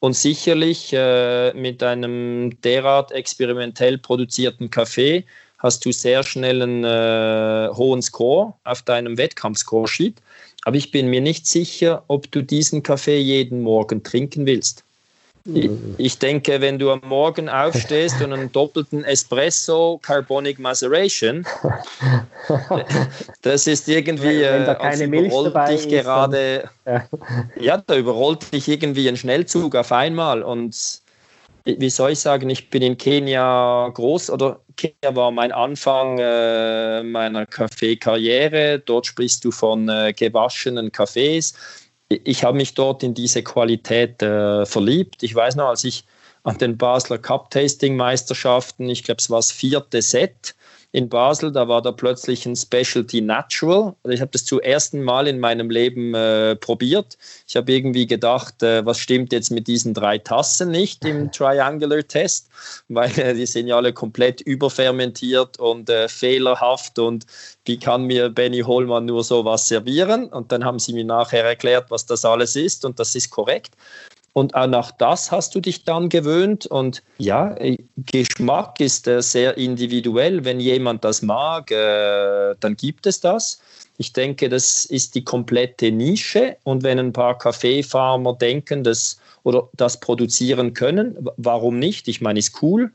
[0.00, 5.24] Und sicherlich äh, mit einem derart experimentell produzierten Kaffee
[5.58, 10.22] hast du sehr schnell einen äh, hohen Score auf deinem Wettkampf-Score-Sheet.
[10.64, 14.84] Aber ich bin mir nicht sicher, ob du diesen Kaffee jeden Morgen trinken willst.
[15.96, 21.46] Ich denke, wenn du am Morgen aufstehst und einen doppelten Espresso Carbonic Maceration,
[23.42, 27.48] das ist irgendwie, wenn, wenn da keine Milch dabei dich ist, gerade, dann, ja.
[27.60, 31.00] ja, da überrollt dich irgendwie ein Schnellzug auf einmal und
[31.64, 37.02] wie soll ich sagen, ich bin in Kenia groß oder Kenia war mein Anfang äh,
[37.02, 38.78] meiner Kaffeekarriere.
[38.78, 41.54] Dort sprichst du von äh, gewaschenen Kaffees
[42.08, 45.22] ich habe mich dort in diese Qualität äh, verliebt.
[45.22, 46.04] Ich weiß noch, als ich
[46.42, 50.54] an den Basler Cup Tasting Meisterschaften, ich glaube, es war das vierte Set,
[50.90, 53.94] in Basel, da war da plötzlich ein Specialty Natural.
[54.02, 57.18] Also ich habe das zum ersten Mal in meinem Leben äh, probiert.
[57.46, 62.02] Ich habe irgendwie gedacht, äh, was stimmt jetzt mit diesen drei Tassen nicht im Triangular
[62.06, 62.48] Test,
[62.88, 67.26] weil äh, die sind ja alle komplett überfermentiert und äh, fehlerhaft und
[67.66, 70.28] wie kann mir Benny Hollmann nur sowas servieren?
[70.28, 73.74] Und dann haben sie mir nachher erklärt, was das alles ist und das ist korrekt.
[74.38, 76.64] Und auch nach das hast du dich dann gewöhnt.
[76.66, 77.56] Und ja,
[77.96, 80.44] Geschmack ist äh, sehr individuell.
[80.44, 83.60] Wenn jemand das mag, äh, dann gibt es das.
[83.96, 86.56] Ich denke, das ist die komplette Nische.
[86.62, 92.06] Und wenn ein paar Kaffeefarmer denken, dass oder das produzieren können, warum nicht?
[92.06, 92.92] Ich meine, ist cool.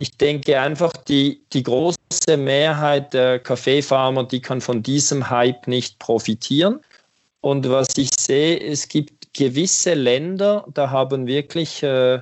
[0.00, 5.98] Ich denke einfach, die, die große Mehrheit der Kaffeefarmer, die kann von diesem Hype nicht
[5.98, 6.80] profitieren.
[7.40, 12.20] Und was ich sehe, es gibt gewisse Länder, da haben wirklich, äh,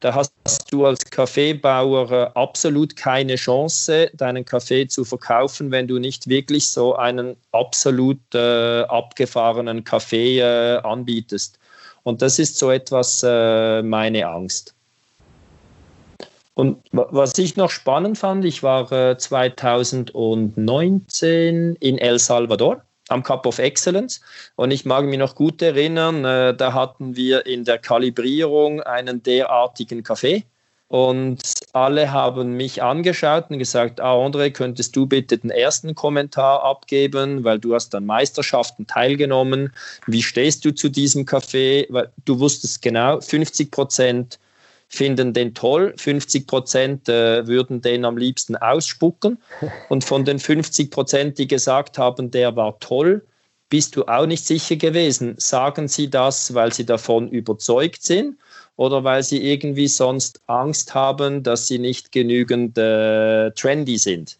[0.00, 0.32] da hast
[0.70, 6.68] du als Kaffeebauer äh, absolut keine Chance, deinen Kaffee zu verkaufen, wenn du nicht wirklich
[6.68, 11.58] so einen absolut äh, abgefahrenen Kaffee äh, anbietest.
[12.02, 14.72] Und das ist so etwas äh, meine Angst.
[16.54, 23.46] Und was ich noch spannend fand, ich war 2019 äh, in El Salvador am Cup
[23.46, 24.20] of Excellence.
[24.56, 29.22] Und ich mag mich noch gut erinnern, äh, da hatten wir in der Kalibrierung einen
[29.22, 30.44] derartigen Kaffee.
[30.88, 31.42] Und
[31.72, 37.42] alle haben mich angeschaut und gesagt, ah, André, könntest du bitte den ersten Kommentar abgeben,
[37.42, 39.72] weil du hast an Meisterschaften teilgenommen.
[40.06, 41.86] Wie stehst du zu diesem Kaffee?
[41.90, 44.38] Weil du wusstest genau, 50 Prozent
[44.96, 49.38] finden den toll, 50 Prozent äh, würden den am liebsten ausspucken.
[49.88, 53.22] Und von den 50 Prozent, die gesagt haben, der war toll,
[53.68, 55.34] bist du auch nicht sicher gewesen.
[55.38, 58.36] Sagen sie das, weil sie davon überzeugt sind
[58.76, 64.38] oder weil sie irgendwie sonst Angst haben, dass sie nicht genügend äh, trendy sind?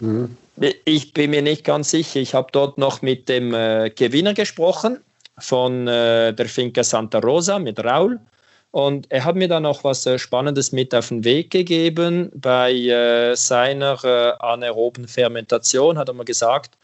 [0.00, 0.36] Mhm.
[0.84, 2.20] Ich bin mir nicht ganz sicher.
[2.20, 4.98] Ich habe dort noch mit dem äh, Gewinner gesprochen
[5.38, 8.20] von äh, der Finca Santa Rosa mit Raul.
[8.72, 12.30] Und er hat mir dann noch was äh, Spannendes mit auf den Weg gegeben.
[12.34, 16.78] Bei äh, seiner äh, anaeroben Fermentation hat er mir gesagt,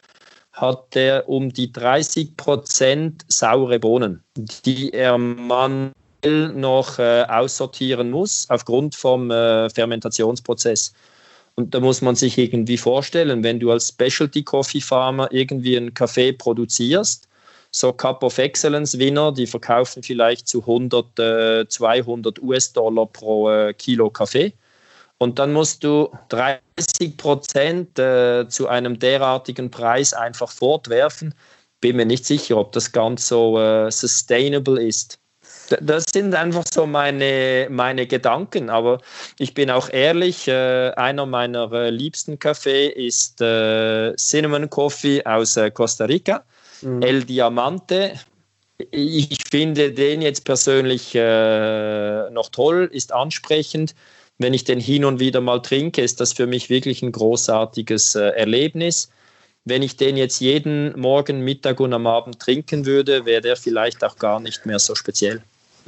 [0.53, 4.23] hat er um die 30 Prozent saure Bohnen,
[4.67, 5.93] die er manuell
[6.53, 10.93] noch aussortieren muss aufgrund vom Fermentationsprozess.
[11.55, 15.95] Und da muss man sich irgendwie vorstellen, wenn du als Specialty Coffee Farmer irgendwie einen
[15.95, 17.28] Kaffee produzierst,
[17.71, 23.75] so Cup of Excellence Winner, die verkaufen vielleicht zu 100, äh, 200 US-Dollar pro äh,
[23.75, 24.55] Kilo Kaffee.
[25.19, 31.35] Und dann musst du 30 Prozent äh, zu einem derartigen Preis einfach fortwerfen.
[31.81, 35.19] Bin mir nicht sicher, ob das ganz so äh, sustainable ist.
[35.81, 38.71] Das sind einfach so meine, meine Gedanken.
[38.71, 39.01] Aber
[39.39, 46.07] ich bin auch ehrlich, äh, einer meiner äh, liebsten Kaffee ist Cinnamon Coffee aus Costa
[46.07, 46.45] Rica
[46.83, 47.03] Mhm.
[47.03, 48.13] El Diamante,
[48.91, 53.95] ich finde den jetzt persönlich äh, noch toll, ist ansprechend.
[54.39, 58.15] Wenn ich den hin und wieder mal trinke, ist das für mich wirklich ein großartiges
[58.15, 59.11] äh, Erlebnis.
[59.65, 64.05] Wenn ich den jetzt jeden Morgen, Mittag und am Abend trinken würde, wäre der vielleicht
[64.05, 65.43] auch gar nicht mehr so speziell.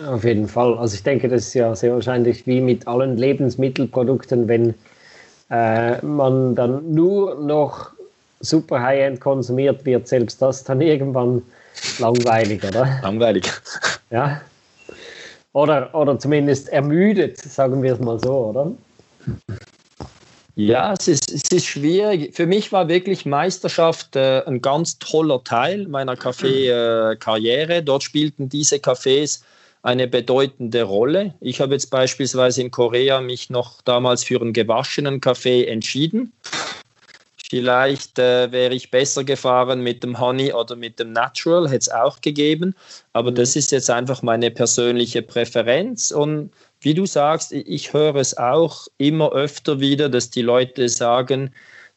[0.04, 0.76] Auf jeden Fall.
[0.76, 4.74] Also ich denke, das ist ja sehr wahrscheinlich wie mit allen Lebensmittelprodukten, wenn
[5.50, 7.92] äh, man dann nur noch
[8.40, 11.42] super High-End konsumiert, wird selbst das dann irgendwann
[11.98, 13.00] langweilig, oder?
[13.02, 13.44] Langweilig.
[14.10, 14.40] Ja.
[15.52, 18.72] Oder, oder zumindest ermüdet, sagen wir es mal so, oder?
[20.56, 22.34] Ja, es ist, es ist schwierig.
[22.34, 27.76] Für mich war wirklich Meisterschaft äh, ein ganz toller Teil meiner Kaffee-Karriere.
[27.76, 29.42] Äh, Dort spielten diese Cafés
[29.82, 31.34] eine bedeutende Rolle.
[31.40, 36.32] Ich habe jetzt beispielsweise in Korea mich noch damals für einen gewaschenen Kaffee entschieden.
[37.50, 41.88] Vielleicht äh, wäre ich besser gefahren mit dem Honey oder mit dem Natural, hätte es
[41.88, 42.76] auch gegeben.
[43.12, 43.34] Aber mhm.
[43.34, 46.12] das ist jetzt einfach meine persönliche Präferenz.
[46.12, 51.52] Und wie du sagst, ich höre es auch immer öfter wieder, dass die Leute sagen,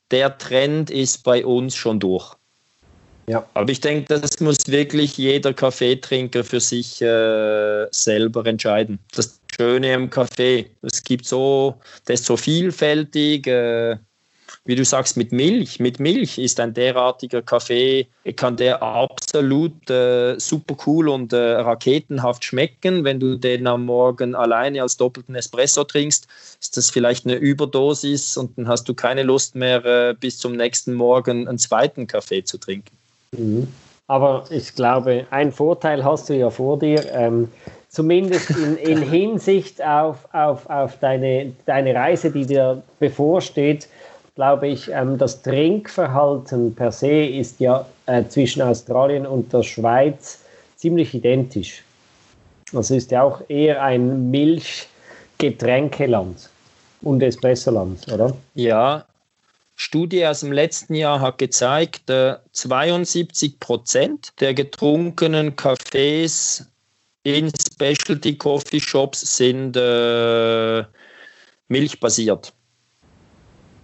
[0.10, 2.34] der Trend ist bei uns schon durch.
[3.28, 3.46] Ja.
[3.54, 8.98] Aber ich denke, das muss wirklich jeder Kaffeetrinker für sich äh, selber entscheiden.
[9.16, 11.76] Das Schöne im Kaffee, es gibt so,
[12.06, 13.46] das ist so vielfältig.
[13.46, 13.98] Äh,
[14.66, 15.80] wie du sagst, mit Milch.
[15.80, 18.08] Mit Milch ist ein derartiger Kaffee,
[18.38, 23.04] kann der absolut äh, super cool und äh, raketenhaft schmecken.
[23.04, 26.28] Wenn du den am Morgen alleine als doppelten Espresso trinkst,
[26.62, 30.54] ist das vielleicht eine Überdosis und dann hast du keine Lust mehr, äh, bis zum
[30.54, 32.96] nächsten Morgen einen zweiten Kaffee zu trinken.
[33.32, 33.68] Mhm.
[34.08, 37.04] Aber ich glaube, ein Vorteil hast du ja vor dir.
[37.14, 37.50] Ähm,
[37.90, 43.88] zumindest in, in Hinsicht auf, auf, auf deine, deine Reise, die dir bevorsteht,
[44.36, 50.42] glaube ich, ähm, das Trinkverhalten per se ist ja äh, zwischen Australien und der Schweiz
[50.76, 51.84] ziemlich identisch.
[52.74, 56.50] Also ist ja auch eher ein Milchgetränkeland
[57.02, 58.36] und Espressoland, oder?
[58.56, 59.06] Ja,
[59.76, 66.68] Studie aus dem letzten Jahr hat gezeigt, äh, 72 Prozent der getrunkenen Kaffees
[67.24, 70.84] in Specialty Coffee Shops sind äh,
[71.68, 72.54] milchbasiert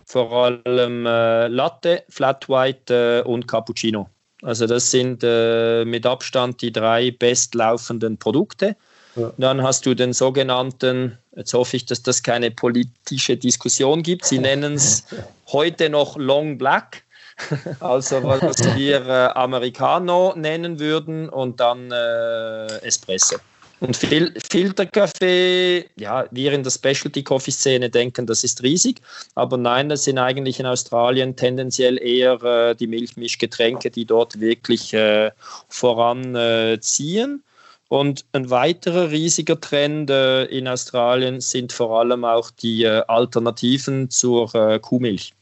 [0.10, 4.10] vor allem äh, Latte, Flat White äh, und Cappuccino.
[4.42, 8.76] Also das sind äh, mit Abstand die drei bestlaufenden Produkte.
[9.16, 9.32] Ja.
[9.38, 14.40] Dann hast du den sogenannten, jetzt hoffe ich, dass das keine politische Diskussion gibt, sie
[14.40, 15.06] nennen es
[15.52, 17.04] heute noch Long Black,
[17.80, 23.38] also was wir äh, Americano nennen würden und dann äh, Espresso.
[23.82, 29.02] Und Fil Filterkaffee, ja, wir in der Specialty-Coffee-Szene denken, das ist riesig,
[29.36, 34.94] aber nein, das sind eigentlich in Australien tendenziell eher äh, die Milchmischgetränke, die dort wirklich
[34.94, 35.32] äh,
[35.70, 37.44] voranziehen.
[37.44, 37.50] Äh,
[37.90, 44.12] und ein weiterer riesiger Trend äh, in Australien sind vor allem auch die äh, Alternativen
[44.12, 45.34] zur äh, Kuhmilch.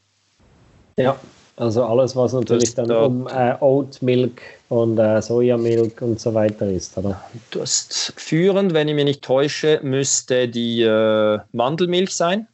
[0.96, 1.20] Ja,
[1.58, 6.70] also alles, was natürlich dann um äh, Oat Milk und äh, Sojamilk und so weiter
[6.70, 7.20] ist, oder?
[7.50, 12.46] Du hast führend, wenn ich mich nicht täusche, müsste die äh, Mandelmilch sein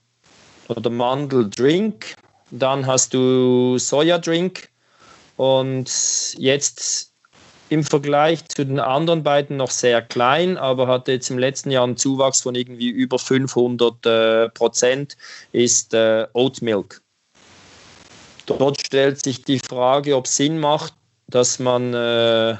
[0.68, 2.14] oder Mandeldrink.
[2.50, 4.68] Dann hast du Sojadrink
[5.36, 5.90] und
[6.38, 7.12] jetzt
[7.68, 11.84] im Vergleich zu den anderen beiden noch sehr klein, aber hatte jetzt im letzten Jahr
[11.84, 15.16] einen Zuwachs von irgendwie über 500 äh, Prozent,
[15.52, 17.03] ist äh, Oat Milk.
[18.46, 20.94] Dort stellt sich die Frage, ob es Sinn macht,
[21.28, 22.56] dass man äh,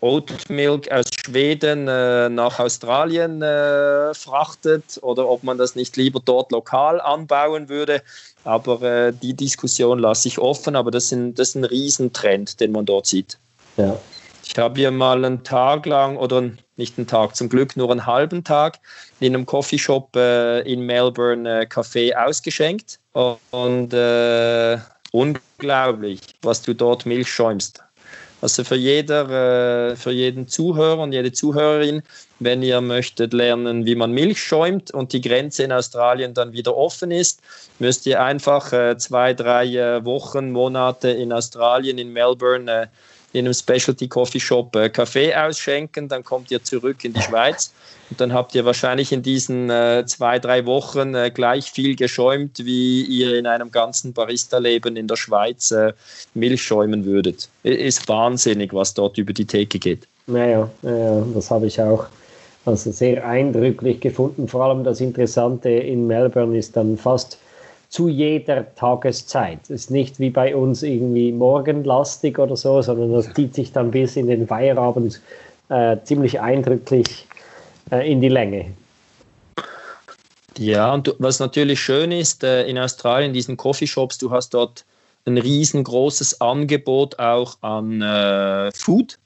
[0.00, 6.20] Oat Milk aus Schweden äh, nach Australien äh, frachtet oder ob man das nicht lieber
[6.24, 8.02] dort lokal anbauen würde.
[8.44, 12.72] Aber äh, die Diskussion lasse ich offen, aber das, sind, das ist ein Riesentrend, den
[12.72, 13.38] man dort sieht.
[13.76, 13.98] Ja.
[14.44, 18.06] Ich habe hier mal einen Tag lang, oder nicht einen Tag, zum Glück nur einen
[18.06, 18.78] halben Tag,
[19.20, 22.98] in einem Coffeeshop äh, in Melbourne äh, Kaffee ausgeschenkt.
[23.50, 24.78] Und äh,
[25.12, 27.82] unglaublich, was du dort Milch schäumst.
[28.40, 32.02] Also für, jeder, äh, für jeden Zuhörer und jede Zuhörerin,
[32.38, 36.76] wenn ihr möchtet lernen, wie man Milch schäumt und die Grenze in Australien dann wieder
[36.76, 37.40] offen ist,
[37.80, 42.88] müsst ihr einfach äh, zwei, drei äh, Wochen, Monate in Australien, in Melbourne,
[43.32, 47.72] in einem Specialty Coffee Shop äh, Kaffee ausschenken, dann kommt ihr zurück in die Schweiz
[48.10, 52.64] und dann habt ihr wahrscheinlich in diesen äh, zwei, drei Wochen äh, gleich viel geschäumt,
[52.64, 55.92] wie ihr in einem ganzen Barista-Leben in der Schweiz äh,
[56.34, 57.48] Milch schäumen würdet.
[57.64, 60.06] Ist wahnsinnig, was dort über die Theke geht.
[60.26, 62.06] Naja, naja das habe ich auch
[62.64, 64.48] also sehr eindrücklich gefunden.
[64.48, 67.38] Vor allem das Interessante in Melbourne ist dann fast
[67.88, 69.60] zu jeder Tageszeit.
[69.64, 73.90] Es ist nicht wie bei uns irgendwie morgenlastig oder so, sondern das zieht sich dann
[73.90, 75.20] bis in den Feierabend
[75.68, 77.26] äh, ziemlich eindrücklich
[77.90, 78.66] äh, in die Länge.
[80.58, 84.84] Ja, und was natürlich schön ist, äh, in Australien, in diesen Coffeeshops, du hast dort
[85.24, 89.18] ein riesengroßes Angebot auch an äh, Food.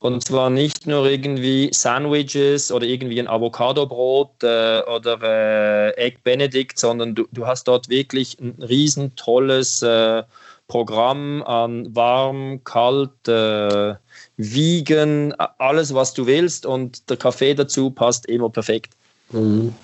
[0.00, 6.78] Und zwar nicht nur irgendwie Sandwiches oder irgendwie ein Avocadobrot äh, oder äh, Egg Benedict,
[6.78, 10.22] sondern du, du hast dort wirklich ein riesen tolles äh,
[10.68, 13.94] Programm an warm, kalt, äh,
[14.36, 18.92] wiegen, alles was du willst und der Kaffee dazu passt immer perfekt.
[19.30, 19.74] Mhm.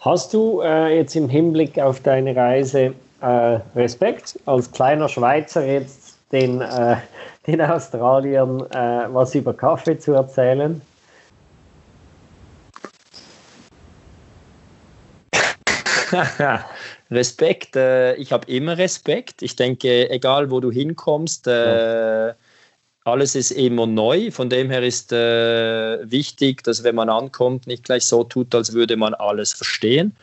[0.00, 6.05] Hast du äh, jetzt im Hinblick auf deine Reise äh, Respekt als kleiner Schweizer jetzt
[6.36, 6.96] den, äh,
[7.46, 10.80] den Australiern äh, was über Kaffee zu erzählen?
[17.10, 19.42] Respekt, äh, ich habe immer Respekt.
[19.42, 22.34] Ich denke, egal wo du hinkommst, äh,
[23.04, 24.30] alles ist immer neu.
[24.30, 28.72] Von dem her ist äh, wichtig, dass wenn man ankommt, nicht gleich so tut, als
[28.72, 30.16] würde man alles verstehen.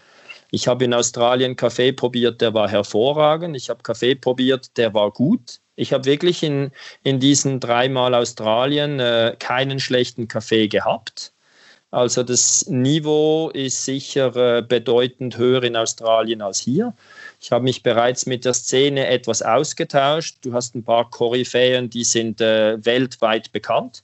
[0.56, 3.58] Ich habe in Australien Kaffee probiert, der war hervorragend.
[3.58, 5.62] Ich habe Kaffee probiert, der war gut.
[5.76, 6.70] Ich habe wirklich in,
[7.02, 11.34] in diesen dreimal Australien äh, keinen schlechten Kaffee gehabt.
[11.90, 16.94] Also das Niveau ist sicher äh, bedeutend höher in Australien als hier.
[17.42, 20.38] Ich habe mich bereits mit der Szene etwas ausgetauscht.
[20.44, 24.04] Du hast ein paar Koryphäen, die sind äh, weltweit bekannt.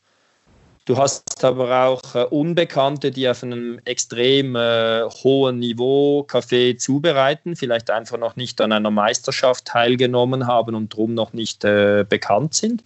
[0.85, 7.55] Du hast aber auch äh, Unbekannte, die auf einem extrem äh, hohen Niveau Kaffee zubereiten,
[7.55, 12.55] vielleicht einfach noch nicht an einer Meisterschaft teilgenommen haben und darum noch nicht äh, bekannt
[12.55, 12.83] sind.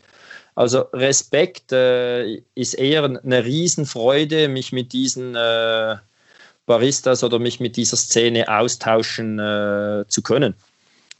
[0.55, 5.95] Also Respekt äh, ist eher eine Riesenfreude, mich mit diesen äh,
[6.65, 9.37] Baristas oder mich mit dieser Szene austauschen
[10.07, 10.53] zu können.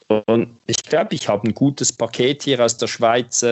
[0.08, 3.44] Und ich glaube, ich habe ein gutes Paket hier aus der Schweiz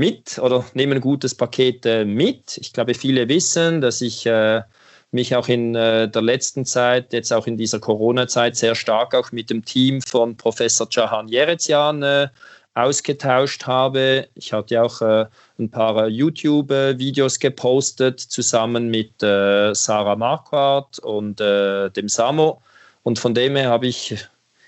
[0.00, 2.58] mit oder nehme ein gutes Paket äh, mit.
[2.58, 4.62] Ich glaube, viele wissen, dass ich äh,
[5.12, 9.50] mich auch in der letzten Zeit, jetzt auch in dieser Corona-Zeit, sehr stark auch mit
[9.50, 12.30] dem Team von Professor Jahan Yerezian
[12.74, 14.28] ausgetauscht habe.
[14.34, 15.26] Ich hatte auch äh,
[15.58, 22.62] ein paar YouTube-Videos gepostet, zusammen mit äh, Sarah Marquardt und äh, dem Samo.
[23.02, 24.16] Und von dem her habe ich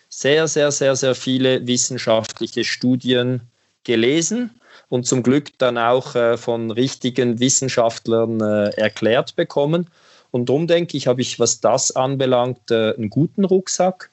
[0.09, 3.43] sehr, sehr, sehr, sehr viele wissenschaftliche Studien
[3.85, 4.51] gelesen
[4.93, 9.89] und zum Glück dann auch äh, von richtigen Wissenschaftlern äh, erklärt bekommen.
[10.33, 14.11] Und darum denke ich, habe ich, was das anbelangt, äh, einen guten Rucksack.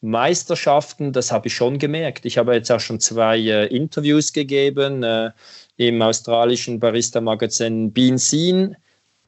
[0.00, 2.26] Meisterschaften, das habe ich schon gemerkt.
[2.26, 5.30] Ich habe jetzt auch schon zwei äh, Interviews gegeben äh,
[5.76, 8.76] im australischen Barista-Magazin Bean Scene.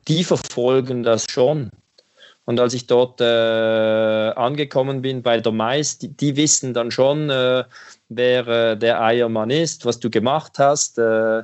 [0.08, 1.70] Die verfolgen das schon.
[2.44, 7.30] Und als ich dort äh, angekommen bin bei der Mais, die, die wissen dann schon,
[7.30, 7.64] äh,
[8.08, 10.98] wer äh, der Eiermann ist, was du gemacht hast.
[10.98, 11.42] Äh,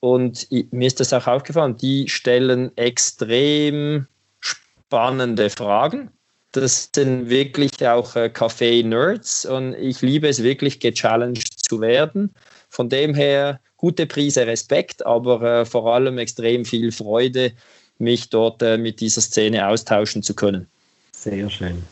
[0.00, 4.06] und ich, mir ist das auch aufgefallen, die stellen extrem
[4.40, 6.10] spannende Fragen
[6.56, 12.34] das sind wirklich auch äh, Café-Nerds und ich liebe es wirklich, gechallenged zu werden.
[12.70, 17.52] Von dem her gute Prise Respekt, aber äh, vor allem extrem viel Freude,
[17.98, 20.66] mich dort äh, mit dieser Szene austauschen zu können.
[21.12, 21.82] Sehr schön.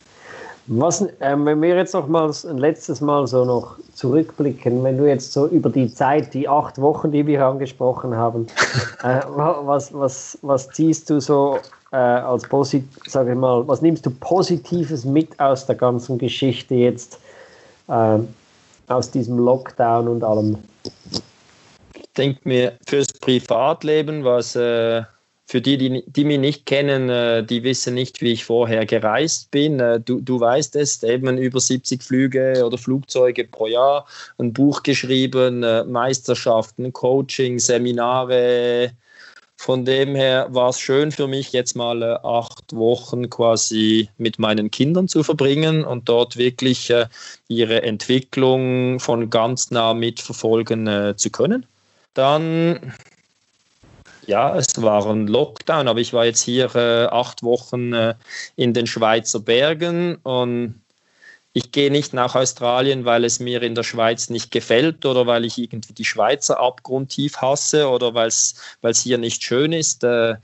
[0.67, 5.07] Was, äh, wenn wir jetzt noch mal ein letztes Mal so noch zurückblicken, wenn du
[5.07, 8.47] jetzt so über die Zeit, die acht Wochen, die wir angesprochen haben,
[9.03, 11.59] äh, was, was, was ziehst du so
[11.93, 16.75] äh, als positiv, sage ich mal, was nimmst du Positives mit aus der ganzen Geschichte
[16.75, 17.19] jetzt,
[17.89, 18.19] äh,
[18.89, 20.57] aus diesem Lockdown und allem?
[21.95, 25.03] Ich denke mir, fürs Privatleben, was äh,
[25.47, 29.51] für die, die, die mich nicht kennen, äh, die wissen nicht, wie ich vorher gereist
[29.51, 29.79] bin.
[29.79, 34.07] Äh, du, du weißt es, eben über 70 Flüge oder Flugzeuge pro Jahr,
[34.39, 38.93] ein Buch geschrieben, äh, Meisterschaften, Coaching, Seminare,
[39.57, 44.71] von dem her war es schön für mich, jetzt mal acht Wochen quasi mit meinen
[44.71, 46.93] Kindern zu verbringen und dort wirklich
[47.49, 51.65] ihre Entwicklung von ganz nah mitverfolgen zu können.
[52.15, 52.93] Dann,
[54.27, 58.15] ja, es war ein Lockdown, aber ich war jetzt hier äh, acht Wochen äh,
[58.57, 60.81] in den Schweizer Bergen und
[61.53, 65.45] ich gehe nicht nach Australien, weil es mir in der Schweiz nicht gefällt oder weil
[65.45, 70.03] ich irgendwie die Schweizer abgrundtief hasse oder weil es hier nicht schön ist.
[70.03, 70.37] Äh,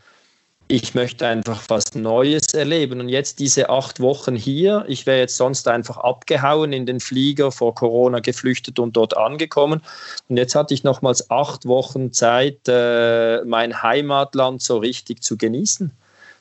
[0.70, 3.00] ich möchte einfach was Neues erleben.
[3.00, 7.50] Und jetzt diese acht Wochen hier, ich wäre jetzt sonst einfach abgehauen in den Flieger,
[7.50, 9.82] vor Corona geflüchtet und dort angekommen.
[10.28, 15.90] Und jetzt hatte ich nochmals acht Wochen Zeit, äh, mein Heimatland so richtig zu genießen.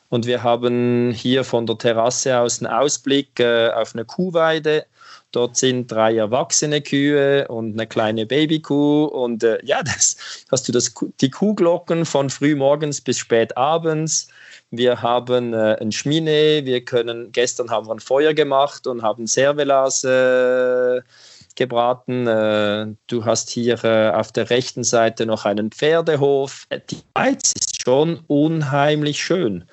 [0.10, 4.86] Und wir haben hier von der Terrasse aus einen Ausblick äh, auf eine Kuhweide.
[5.32, 9.06] Dort sind drei erwachsene Kühe und eine kleine Babykuh.
[9.06, 10.18] Und äh, ja, das
[10.52, 14.28] hast du das, die Kuhglocken von frühmorgens bis spät abends.
[14.72, 16.62] Wir haben äh, ein Schmine.
[16.64, 21.02] Wir können, gestern haben wir ein Feuer gemacht und haben Servelas äh,
[21.56, 22.28] gebraten.
[22.28, 26.68] Äh, du hast hier äh, auf der rechten Seite noch einen Pferdehof.
[26.90, 29.66] Die Schweiz ist schon unheimlich schön.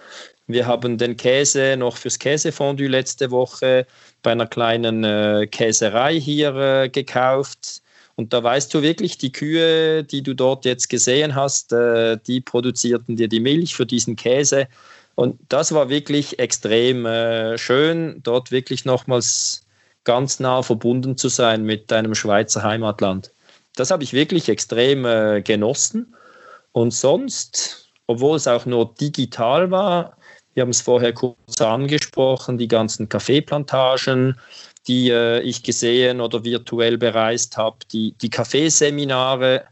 [0.47, 3.87] Wir haben den Käse noch fürs Käsefondue letzte Woche
[4.23, 7.83] bei einer kleinen äh, Käserei hier äh, gekauft.
[8.15, 12.41] Und da weißt du wirklich, die Kühe, die du dort jetzt gesehen hast, äh, die
[12.41, 14.69] produzierten dir die Milch für diesen Käse.
[15.17, 19.67] Und das war wirklich extrem äh, schön, dort wirklich nochmals
[20.05, 23.33] ganz nah verbunden zu sein mit deinem Schweizer Heimatland.
[23.75, 26.15] Das habe ich wirklich extrem äh, genossen.
[26.73, 30.16] Und sonst, obwohl es auch nur digital war,
[30.57, 34.41] wir haben es vorher kurz angesprochen, die ganzen Kaffeeplantagen,
[34.89, 39.65] die äh, ich gesehen oder virtuell bereist habe, die, die Kaffeeseminare.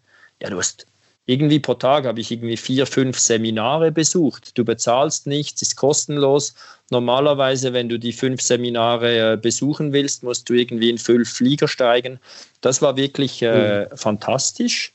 [0.43, 0.87] Ja, du hast
[1.25, 4.59] irgendwie pro Tag habe ich irgendwie vier, fünf Seminare besucht.
[4.59, 6.55] Du bezahlst nichts, ist kostenlos.
[6.91, 11.67] Normalerweise, wenn du die fünf Seminare äh, besuchen willst, musst du irgendwie in fünf Flieger
[11.67, 12.21] steigen.
[12.61, 13.97] Das war wirklich äh, mhm.
[13.97, 14.93] fantastisch.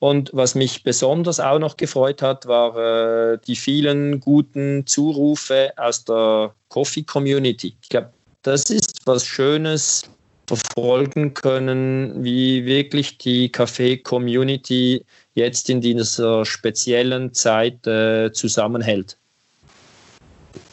[0.00, 6.04] Und was mich besonders auch noch gefreut hat, war äh, die vielen guten Zurufe aus
[6.04, 7.74] der Coffee Community.
[7.82, 8.10] Ich glaube,
[8.42, 10.04] das ist was Schönes
[10.46, 19.16] verfolgen können, wie wirklich die Café-Community jetzt in dieser speziellen Zeit äh, zusammenhält.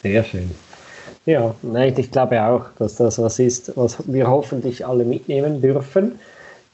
[0.02, 0.50] Sehr schön.
[1.26, 6.18] Ja, nein, ich glaube auch, dass das was ist, was wir hoffentlich alle mitnehmen dürfen.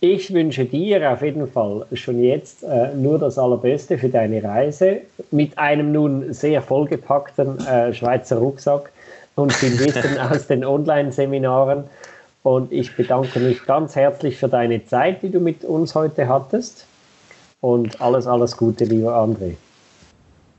[0.05, 5.03] Ich wünsche dir auf jeden Fall schon jetzt äh, nur das Allerbeste für deine Reise
[5.31, 8.91] mit einem nun sehr vollgepackten äh, Schweizer Rucksack
[9.37, 11.85] und viel Wissen aus den Online-Seminaren.
[12.43, 16.85] Und ich bedanke mich ganz herzlich für deine Zeit, die du mit uns heute hattest.
[17.61, 19.55] Und alles, alles Gute, lieber André.